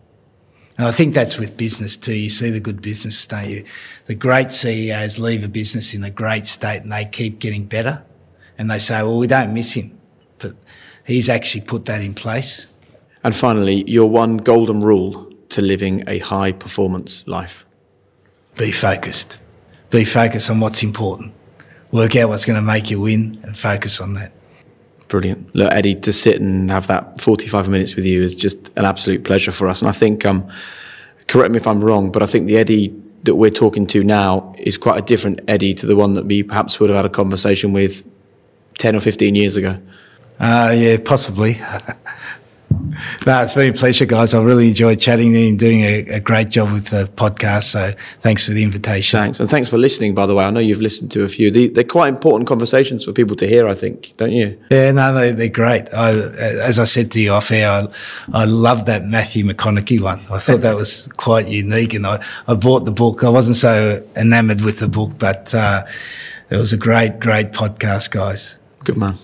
[0.77, 2.15] And I think that's with business too.
[2.15, 3.65] You see the good business, don't you?
[4.05, 8.03] The great CEOs leave a business in a great state and they keep getting better.
[8.59, 9.99] And they say, well, we don't miss him.
[10.41, 10.55] But
[11.07, 12.67] he's actually put that in place.
[13.23, 17.65] And finally, your one golden rule to living a high performance life
[18.57, 19.39] be focused.
[19.91, 21.33] Be focused on what's important.
[21.93, 24.33] Work out what's going to make you win and focus on that.
[25.09, 25.55] Brilliant.
[25.55, 29.25] Look, Eddie, to sit and have that 45 minutes with you is just an absolute
[29.25, 29.81] pleasure for us.
[29.81, 30.49] And I think, um,
[31.29, 32.95] correct me if I'm wrong, but I think the Eddie
[33.25, 36.43] that we're talking to now is quite a different Eddie to the one that we
[36.43, 38.05] perhaps would have had a conversation with
[38.79, 39.79] 10 or 15 years ago.
[40.41, 41.61] Uh, yeah, possibly.
[43.27, 44.35] no, it's been a pleasure, guys.
[44.35, 47.65] I really enjoyed chatting and doing a, a, great job with the podcast.
[47.65, 49.19] So thanks for the invitation.
[49.19, 49.41] Thanks.
[49.41, 50.45] And thanks for listening, by the way.
[50.45, 51.51] I know you've listened to a few.
[51.51, 54.59] They, are quite important conversations for people to hear, I think, don't you?
[54.71, 55.93] Yeah, no, they, are great.
[55.93, 57.87] I, as I said to you off air, I,
[58.33, 60.21] I love that Matthew McConaughey one.
[60.31, 61.95] I thought that was quite unique.
[61.95, 63.25] And I, I bought the book.
[63.25, 65.85] I wasn't so enamored with the book, but uh,
[66.51, 68.59] it was a great, great podcast, guys.
[68.81, 69.19] Good man.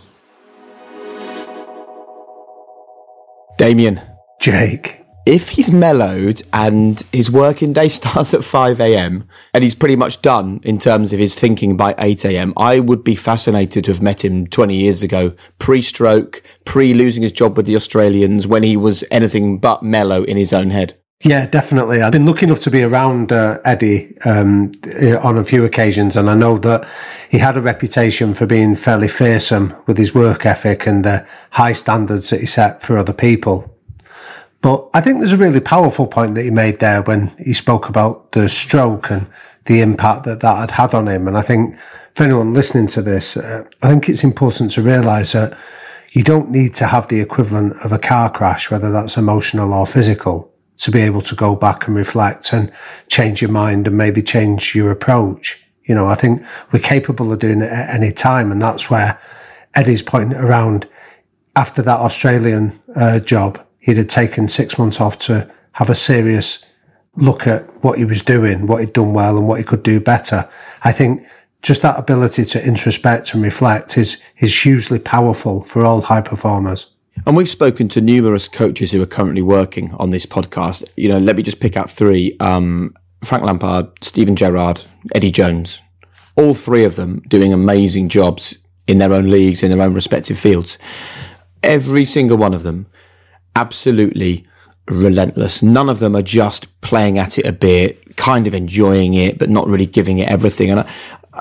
[3.59, 4.01] Damian.
[4.41, 4.97] Jake.
[5.27, 9.29] If he's mellowed and his working day starts at 5 a.m.
[9.53, 13.05] and he's pretty much done in terms of his thinking by 8 a.m., I would
[13.05, 17.57] be fascinated to have met him 20 years ago, pre stroke, pre losing his job
[17.57, 20.97] with the Australians, when he was anything but mellow in his own head.
[21.23, 22.01] Yeah, definitely.
[22.01, 24.73] I've been lucky enough to be around uh, Eddie um,
[25.23, 26.89] on a few occasions, and I know that
[27.31, 31.73] he had a reputation for being fairly fearsome with his work ethic and the high
[31.73, 33.73] standards that he set for other people.
[34.63, 37.89] But I think there's a really powerful point that he made there when he spoke
[37.89, 39.29] about the stroke and
[39.67, 41.29] the impact that that had had on him.
[41.29, 41.77] And I think
[42.15, 45.57] for anyone listening to this, uh, I think it's important to realise that
[46.11, 49.87] you don't need to have the equivalent of a car crash, whether that's emotional or
[49.87, 52.73] physical to be able to go back and reflect and
[53.07, 55.65] change your mind and maybe change your approach.
[55.91, 58.53] You know, I think we're capable of doing it at any time.
[58.53, 59.19] And that's where
[59.75, 60.89] Eddie's point around
[61.57, 66.65] after that Australian uh, job, he'd had taken six months off to have a serious
[67.17, 69.99] look at what he was doing, what he'd done well and what he could do
[69.99, 70.49] better.
[70.85, 71.27] I think
[71.63, 76.87] just that ability to introspect and reflect is, is hugely powerful for all high performers.
[77.27, 80.85] And we've spoken to numerous coaches who are currently working on this podcast.
[80.97, 85.81] You know, let me just pick out three um, Frank Lampard, Steven Gerrard, Eddie Jones.
[86.37, 90.39] All three of them doing amazing jobs in their own leagues, in their own respective
[90.39, 90.79] fields.
[91.63, 92.87] Every single one of them,
[93.55, 94.47] absolutely
[94.89, 95.63] relentless.
[95.63, 99.51] None of them are just playing at it a bit, kind of enjoying it, but
[99.51, 100.71] not really giving it everything.
[100.71, 100.93] And I,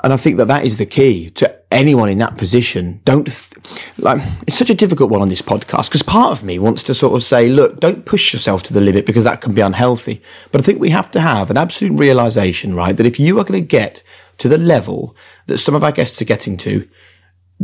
[0.04, 3.00] and I think that that is the key to anyone in that position.
[3.04, 6.58] Don't th- like it's such a difficult one on this podcast because part of me
[6.58, 9.54] wants to sort of say, look, don't push yourself to the limit because that can
[9.54, 10.22] be unhealthy.
[10.52, 13.44] But I think we have to have an absolute realization, right, that if you are
[13.44, 14.02] going to get
[14.38, 15.16] to the level
[15.46, 16.88] that some of our guests are getting to,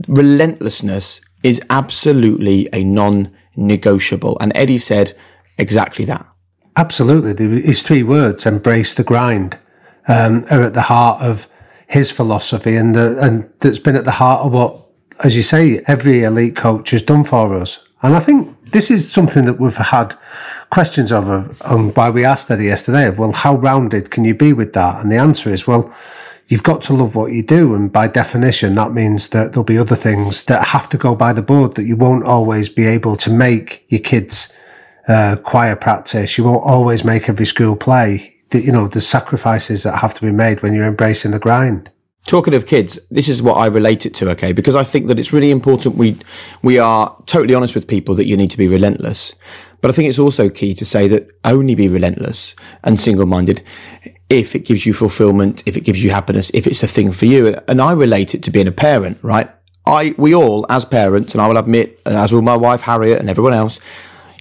[0.09, 4.37] relentlessness is absolutely a non-negotiable.
[4.41, 5.17] And Eddie said
[5.59, 6.27] exactly that.
[6.77, 9.59] Absolutely, his three words: embrace the grind,
[10.09, 11.47] um, are at the heart of
[11.87, 14.87] his philosophy and the, and that's been at the heart of what,
[15.23, 17.85] as you say, every elite coach has done for us.
[18.03, 20.17] And I think this is something that we've had
[20.71, 23.07] questions of, on why we asked Eddie yesterday.
[23.07, 25.01] of, Well, how rounded can you be with that?
[25.01, 25.95] And the answer is, well,
[26.49, 27.75] you've got to love what you do.
[27.75, 31.33] And by definition, that means that there'll be other things that have to go by
[31.33, 34.53] the board that you won't always be able to make your kids
[35.09, 36.37] uh, choir practice.
[36.37, 40.21] You won't always make every school play the, you know, the sacrifices that have to
[40.23, 41.91] be made when you're embracing the grind.
[42.27, 44.53] Talking of kids, this is what I relate it to, okay?
[44.53, 46.17] Because I think that it's really important we
[46.63, 49.35] we are totally honest with people that you need to be relentless.
[49.81, 53.63] But I think it's also key to say that only be relentless and single-minded
[54.29, 57.27] if it gives you fulfillment, if it gives you happiness, if it's a thing for
[57.27, 57.57] you.
[57.69, 59.49] And I relate it to being a parent, right?
[59.87, 63.21] I we all as parents, and I will admit, and as will my wife Harriet
[63.21, 63.79] and everyone else,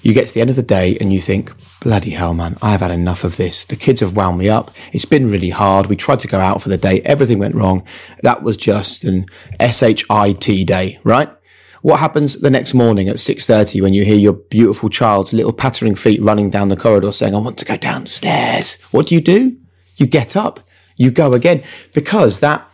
[0.06, 1.51] you get to the end of the day and you think,
[1.82, 3.66] bloody hell, man, I've had enough of this.
[3.66, 4.70] The kids have wound me up.
[4.93, 5.88] It's been really hard.
[5.88, 7.01] We tried to go out for the day.
[7.01, 7.84] Everything went wrong.
[8.22, 9.26] That was just an
[9.60, 11.36] SHIT day, right?
[11.82, 15.95] What happens the next morning at 6.30 when you hear your beautiful child's little pattering
[15.95, 18.76] feet running down the corridor saying, I want to go downstairs?
[18.91, 19.58] What do you do?
[19.95, 20.60] You get up.
[20.97, 21.64] You go again
[21.95, 22.72] because that,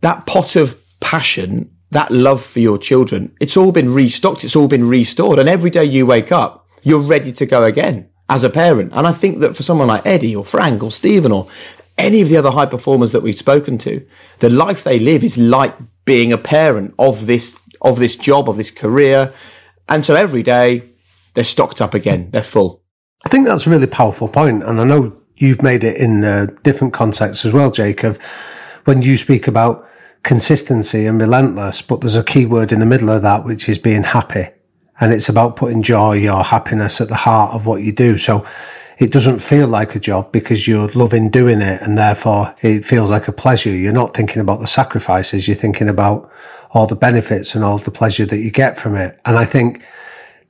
[0.00, 4.42] that pot of passion, that love for your children, it's all been restocked.
[4.42, 5.38] It's all been restored.
[5.38, 8.92] And every day you wake up, you're ready to go again as a parent.
[8.94, 11.48] And I think that for someone like Eddie or Frank or Steven or
[11.98, 14.06] any of the other high performers that we've spoken to,
[14.38, 15.74] the life they live is like
[16.04, 19.32] being a parent of this of this job, of this career.
[19.88, 20.90] And so every day
[21.34, 22.82] they're stocked up again, they're full.
[23.24, 26.46] I think that's a really powerful point, and I know you've made it in a
[26.62, 28.20] different contexts as well, Jacob.
[28.84, 29.88] When you speak about
[30.22, 33.78] consistency and relentless, but there's a key word in the middle of that, which is
[33.78, 34.48] being happy.
[35.00, 38.18] And it's about putting joy or happiness at the heart of what you do.
[38.18, 38.46] So
[38.98, 43.10] it doesn't feel like a job because you're loving doing it and therefore it feels
[43.10, 43.70] like a pleasure.
[43.70, 45.48] You're not thinking about the sacrifices.
[45.48, 46.30] You're thinking about
[46.70, 49.18] all the benefits and all the pleasure that you get from it.
[49.24, 49.82] And I think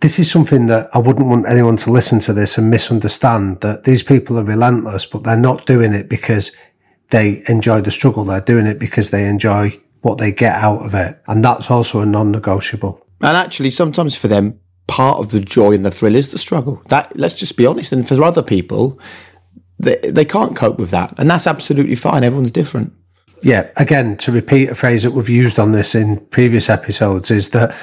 [0.01, 3.85] this is something that I wouldn't want anyone to listen to this and misunderstand that
[3.85, 6.51] these people are relentless, but they're not doing it because
[7.11, 8.25] they enjoy the struggle.
[8.25, 11.21] They're doing it because they enjoy what they get out of it.
[11.27, 13.07] And that's also a non-negotiable.
[13.23, 14.59] And actually, sometimes for them,
[14.89, 16.83] part of the joy and the thrill is the struggle.
[16.89, 17.93] That let's just be honest.
[17.93, 18.99] And for other people,
[19.79, 22.25] they they can't cope with that, and that's absolutely fine.
[22.25, 22.93] Everyone's different.
[23.43, 23.71] Yeah.
[23.77, 27.75] Again, to repeat a phrase that we've used on this in previous episodes is that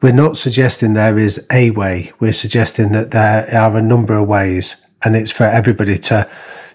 [0.00, 2.12] we're not suggesting there is a way.
[2.18, 6.28] We're suggesting that there are a number of ways, and it's for everybody to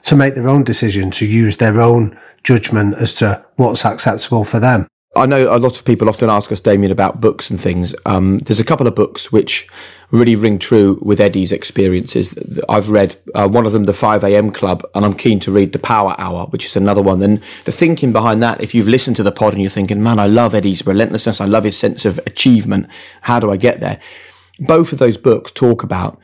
[0.04, 4.60] to make their own decision, to use their own judgment as to what's acceptable for
[4.60, 4.88] them.
[5.18, 7.96] I know a lot of people often ask us, Damian, about books and things.
[8.06, 9.68] Um, there's a couple of books which
[10.12, 12.38] really ring true with Eddie's experiences.
[12.70, 14.52] I've read uh, one of them, The 5 a.m.
[14.52, 17.22] Club, and I'm keen to read The Power Hour, which is another one.
[17.24, 20.20] And the thinking behind that, if you've listened to the pod and you're thinking, man,
[20.20, 22.88] I love Eddie's relentlessness, I love his sense of achievement,
[23.22, 24.00] how do I get there?
[24.60, 26.20] Both of those books talk about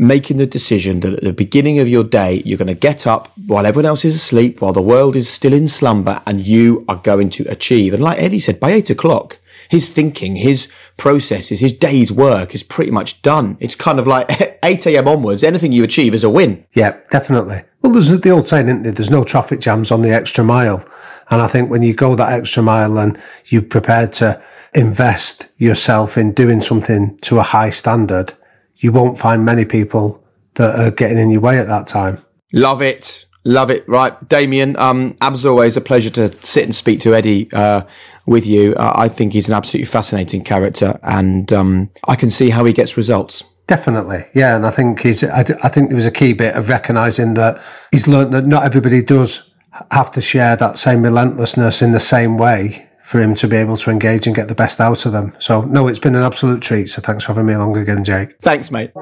[0.00, 3.30] making the decision that at the beginning of your day, you're going to get up
[3.46, 6.96] while everyone else is asleep, while the world is still in slumber, and you are
[6.96, 7.92] going to achieve.
[7.92, 9.38] And like Eddie said, by eight o'clock,
[9.68, 13.58] his thinking, his processes, his day's work is pretty much done.
[13.60, 14.30] It's kind of like
[14.64, 15.06] 8 a.m.
[15.06, 16.64] onwards, anything you achieve is a win.
[16.72, 17.62] Yeah, definitely.
[17.82, 18.92] Well, there's the old saying, isn't there?
[18.92, 20.82] There's no traffic jams on the extra mile.
[21.28, 24.42] And I think when you go that extra mile and you're prepared to
[24.74, 28.32] invest yourself in doing something to a high standard,
[28.80, 30.24] you won't find many people
[30.54, 32.22] that are getting in your way at that time.
[32.52, 33.26] Love it.
[33.44, 33.88] Love it.
[33.88, 34.28] Right.
[34.28, 37.82] Damian, um, as always, a pleasure to sit and speak to Eddie, uh,
[38.26, 38.74] with you.
[38.74, 42.72] Uh, I think he's an absolutely fascinating character and, um, I can see how he
[42.72, 43.44] gets results.
[43.66, 44.26] Definitely.
[44.34, 44.56] Yeah.
[44.56, 47.62] And I think he's, I, I think there was a key bit of recognizing that
[47.92, 49.50] he's learned that not everybody does
[49.90, 53.76] have to share that same relentlessness in the same way for him to be able
[53.76, 55.34] to engage and get the best out of them.
[55.40, 56.86] So, no, it's been an absolute treat.
[56.86, 58.38] So, thanks for having me along again, Jake.
[58.40, 58.92] Thanks, mate.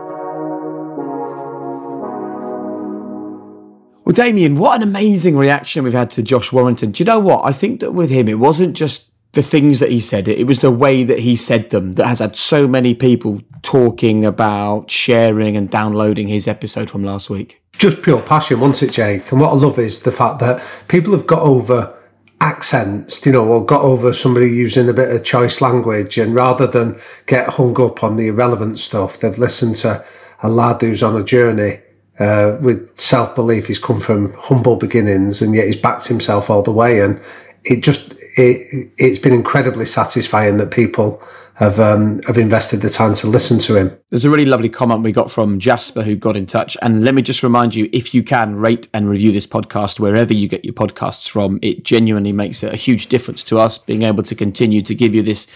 [4.07, 6.93] Well, Damian, what an amazing reaction we've had to Josh Warrington.
[6.93, 7.45] Do you know what?
[7.45, 10.61] I think that with him, it wasn't just the things that he said, it was
[10.61, 15.55] the way that he said them that has had so many people talking about sharing
[15.55, 17.63] and downloading his episode from last week.
[17.73, 19.31] Just pure passion, wasn't it, Jake?
[19.31, 21.95] And what I love is the fact that people have got over
[22.41, 26.19] accents, you know, or got over somebody using a bit of choice language.
[26.19, 30.05] And rather than get hung up on the irrelevant stuff, they've listened to
[30.43, 31.81] a lad who's on a journey
[32.19, 33.67] uh, with self belief.
[33.67, 37.01] He's come from humble beginnings and yet he's backed himself all the way.
[37.01, 37.21] And
[37.65, 41.23] it just, it, it's been incredibly satisfying that people
[41.55, 43.99] have um, have invested the time to listen to him.
[44.11, 46.77] There's a really lovely comment we got from Jasper who got in touch.
[46.83, 50.33] And let me just remind you if you can rate and review this podcast wherever
[50.33, 54.23] you get your podcasts from, it genuinely makes a huge difference to us being able
[54.23, 55.49] to continue to give you this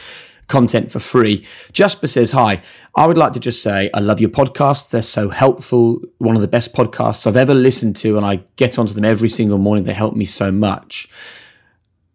[0.48, 1.46] content for free.
[1.72, 2.60] Jasper says, Hi,
[2.96, 4.90] I would like to just say I love your podcasts.
[4.90, 6.00] They're so helpful.
[6.18, 9.28] One of the best podcasts I've ever listened to, and I get onto them every
[9.28, 9.84] single morning.
[9.84, 11.08] They help me so much.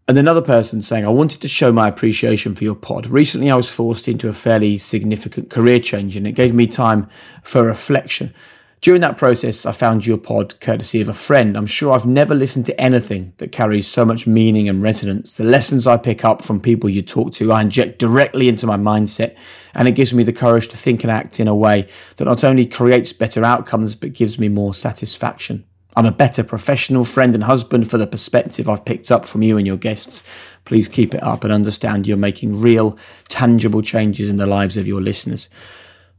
[0.09, 3.07] And another person saying, I wanted to show my appreciation for your pod.
[3.07, 7.09] Recently, I was forced into a fairly significant career change and it gave me time
[7.43, 8.33] for reflection.
[8.79, 11.57] During that process, I found your pod courtesy of a friend.
[11.57, 15.35] I'm sure I've never listened to anything that carries so much meaning and resonance.
[15.35, 18.77] The lessons I pick up from people you talk to, I inject directly into my
[18.77, 19.35] mindset,
[19.73, 22.43] and it gives me the courage to think and act in a way that not
[22.43, 25.65] only creates better outcomes, but gives me more satisfaction.
[25.97, 29.57] I'm a better professional friend and husband for the perspective I've picked up from you
[29.57, 30.21] and your guests.
[30.63, 34.87] Please keep it up and understand you're making real, tangible changes in the lives of
[34.87, 35.49] your listeners.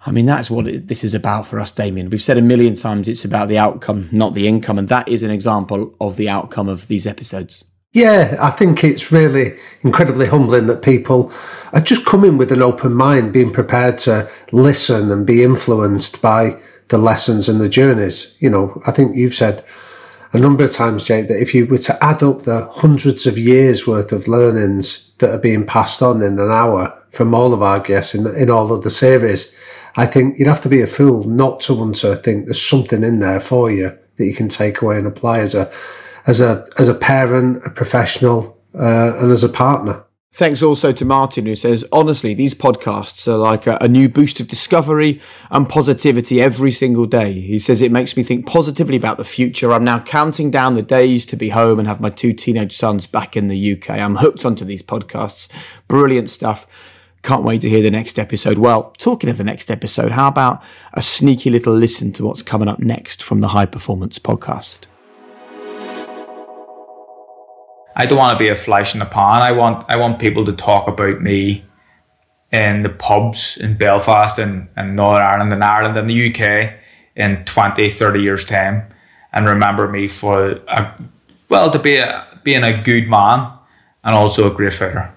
[0.04, 2.10] I mean, that's what this is about for us, Damian.
[2.10, 4.80] We've said a million times it's about the outcome, not the income.
[4.80, 7.64] And that is an example of the outcome of these episodes.
[7.92, 11.32] Yeah, I think it's really incredibly humbling that people
[11.72, 16.60] are just coming with an open mind, being prepared to listen and be influenced by
[16.88, 18.36] the lessons and the journeys.
[18.40, 19.64] You know, I think you've said
[20.32, 23.38] a number of times, Jake, that if you were to add up the hundreds of
[23.38, 27.62] years worth of learnings that are being passed on in an hour from all of
[27.62, 29.54] our guests in, in all of the series,
[29.96, 33.02] I think you'd have to be a fool not to want to think there's something
[33.02, 35.72] in there for you that you can take away and apply as a
[36.26, 40.04] as a as a parent, a professional, uh, and as a partner.
[40.38, 44.38] Thanks also to Martin, who says, honestly, these podcasts are like a, a, new boost
[44.38, 45.20] of discovery
[45.50, 47.32] and positivity every single day.
[47.32, 49.72] He says, it makes me think positively about the future.
[49.72, 53.04] I'm now counting down the days to be home and have my two teenage sons
[53.08, 53.90] back in the UK.
[53.90, 55.48] I'm hooked onto these podcasts.
[55.88, 56.68] Brilliant stuff.
[57.24, 58.58] Can't wait to hear the next episode.
[58.58, 60.62] Well, talking of the next episode, how about
[60.92, 64.86] a sneaky little listen to what's coming up next from the High Performance Podcast?
[67.98, 69.42] I don't want to be a flash in the pan.
[69.42, 71.64] I want I want people to talk about me
[72.52, 76.74] in the pubs in Belfast and, and Northern Ireland and Ireland and the UK
[77.16, 78.90] in 20, 30 years' time
[79.32, 80.94] and remember me for a,
[81.50, 83.52] well to be a, being a good man
[84.04, 85.12] and also a great fighter.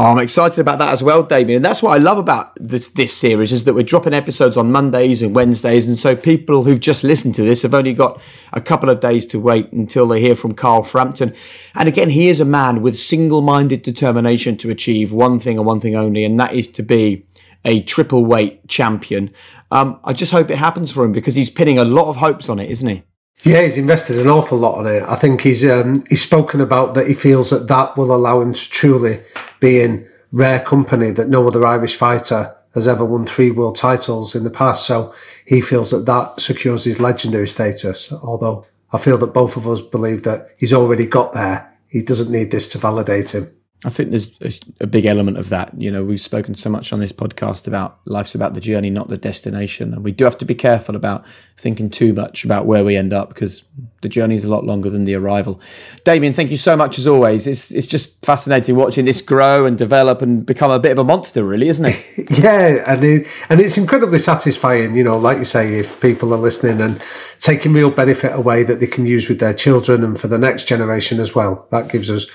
[0.00, 1.56] Oh, I'm excited about that as well, Damian.
[1.56, 4.70] And that's what I love about this this series is that we're dropping episodes on
[4.70, 8.22] Mondays and Wednesdays, and so people who've just listened to this have only got
[8.52, 11.34] a couple of days to wait until they hear from Carl Frampton.
[11.74, 15.80] And again, he is a man with single-minded determination to achieve one thing and one
[15.80, 17.26] thing only, and that is to be
[17.64, 19.32] a triple weight champion.
[19.72, 22.48] Um, I just hope it happens for him because he's pinning a lot of hopes
[22.48, 23.02] on it, isn't he?
[23.42, 25.04] Yeah, he's invested an awful lot on it.
[25.06, 27.06] I think he's um, he's spoken about that.
[27.06, 29.20] He feels that that will allow him to truly
[29.60, 31.10] be in rare company.
[31.10, 34.86] That no other Irish fighter has ever won three world titles in the past.
[34.86, 35.14] So
[35.44, 38.12] he feels that that secures his legendary status.
[38.12, 41.72] Although I feel that both of us believe that he's already got there.
[41.86, 43.50] He doesn't need this to validate him.
[43.84, 45.72] I think there's a, big element of that.
[45.80, 49.06] You know, we've spoken so much on this podcast about life's about the journey, not
[49.06, 49.94] the destination.
[49.94, 51.24] And we do have to be careful about
[51.56, 53.62] thinking too much about where we end up because
[54.00, 55.60] the journey is a lot longer than the arrival.
[56.02, 57.46] Damian, thank you so much as always.
[57.46, 61.04] It's, it's just fascinating watching this grow and develop and become a bit of a
[61.04, 62.04] monster, really, isn't it?
[62.30, 62.82] yeah.
[62.84, 66.80] And, it, and it's incredibly satisfying, you know, like you say, if people are listening
[66.80, 67.00] and
[67.38, 70.66] taking real benefit away that they can use with their children and for the next
[70.66, 71.68] generation as well.
[71.70, 72.26] That gives us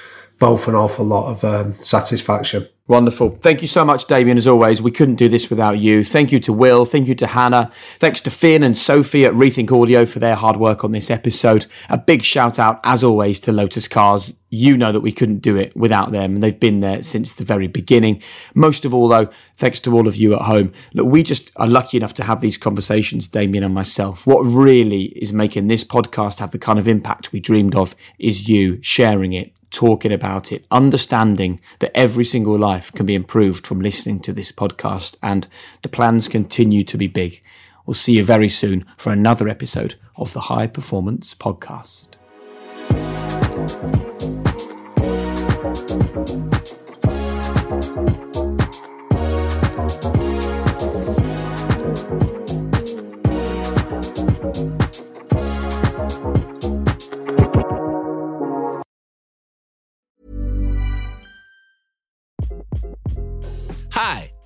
[0.43, 2.67] both an awful lot of um, satisfaction.
[2.85, 3.37] Wonderful.
[3.39, 4.81] Thank you so much, Damian, as always.
[4.81, 6.03] We couldn't do this without you.
[6.03, 6.83] Thank you to Will.
[6.83, 7.71] Thank you to Hannah.
[7.95, 11.65] Thanks to Finn and Sophie at Rethink Audio for their hard work on this episode.
[11.89, 14.33] A big shout out, as always, to Lotus Cars.
[14.49, 17.45] You know that we couldn't do it without them, and they've been there since the
[17.45, 18.21] very beginning.
[18.53, 20.73] Most of all, though, thanks to all of you at home.
[20.93, 24.27] Look, we just are lucky enough to have these conversations, Damian and myself.
[24.27, 28.49] What really is making this podcast have the kind of impact we dreamed of is
[28.49, 33.81] you sharing it talking about it, understanding that every single life can be improved from
[33.81, 35.17] listening to this podcast.
[35.21, 35.47] And
[35.81, 37.43] the plans continue to be big.
[37.85, 42.15] We'll see you very soon for another episode of the High Performance Podcast.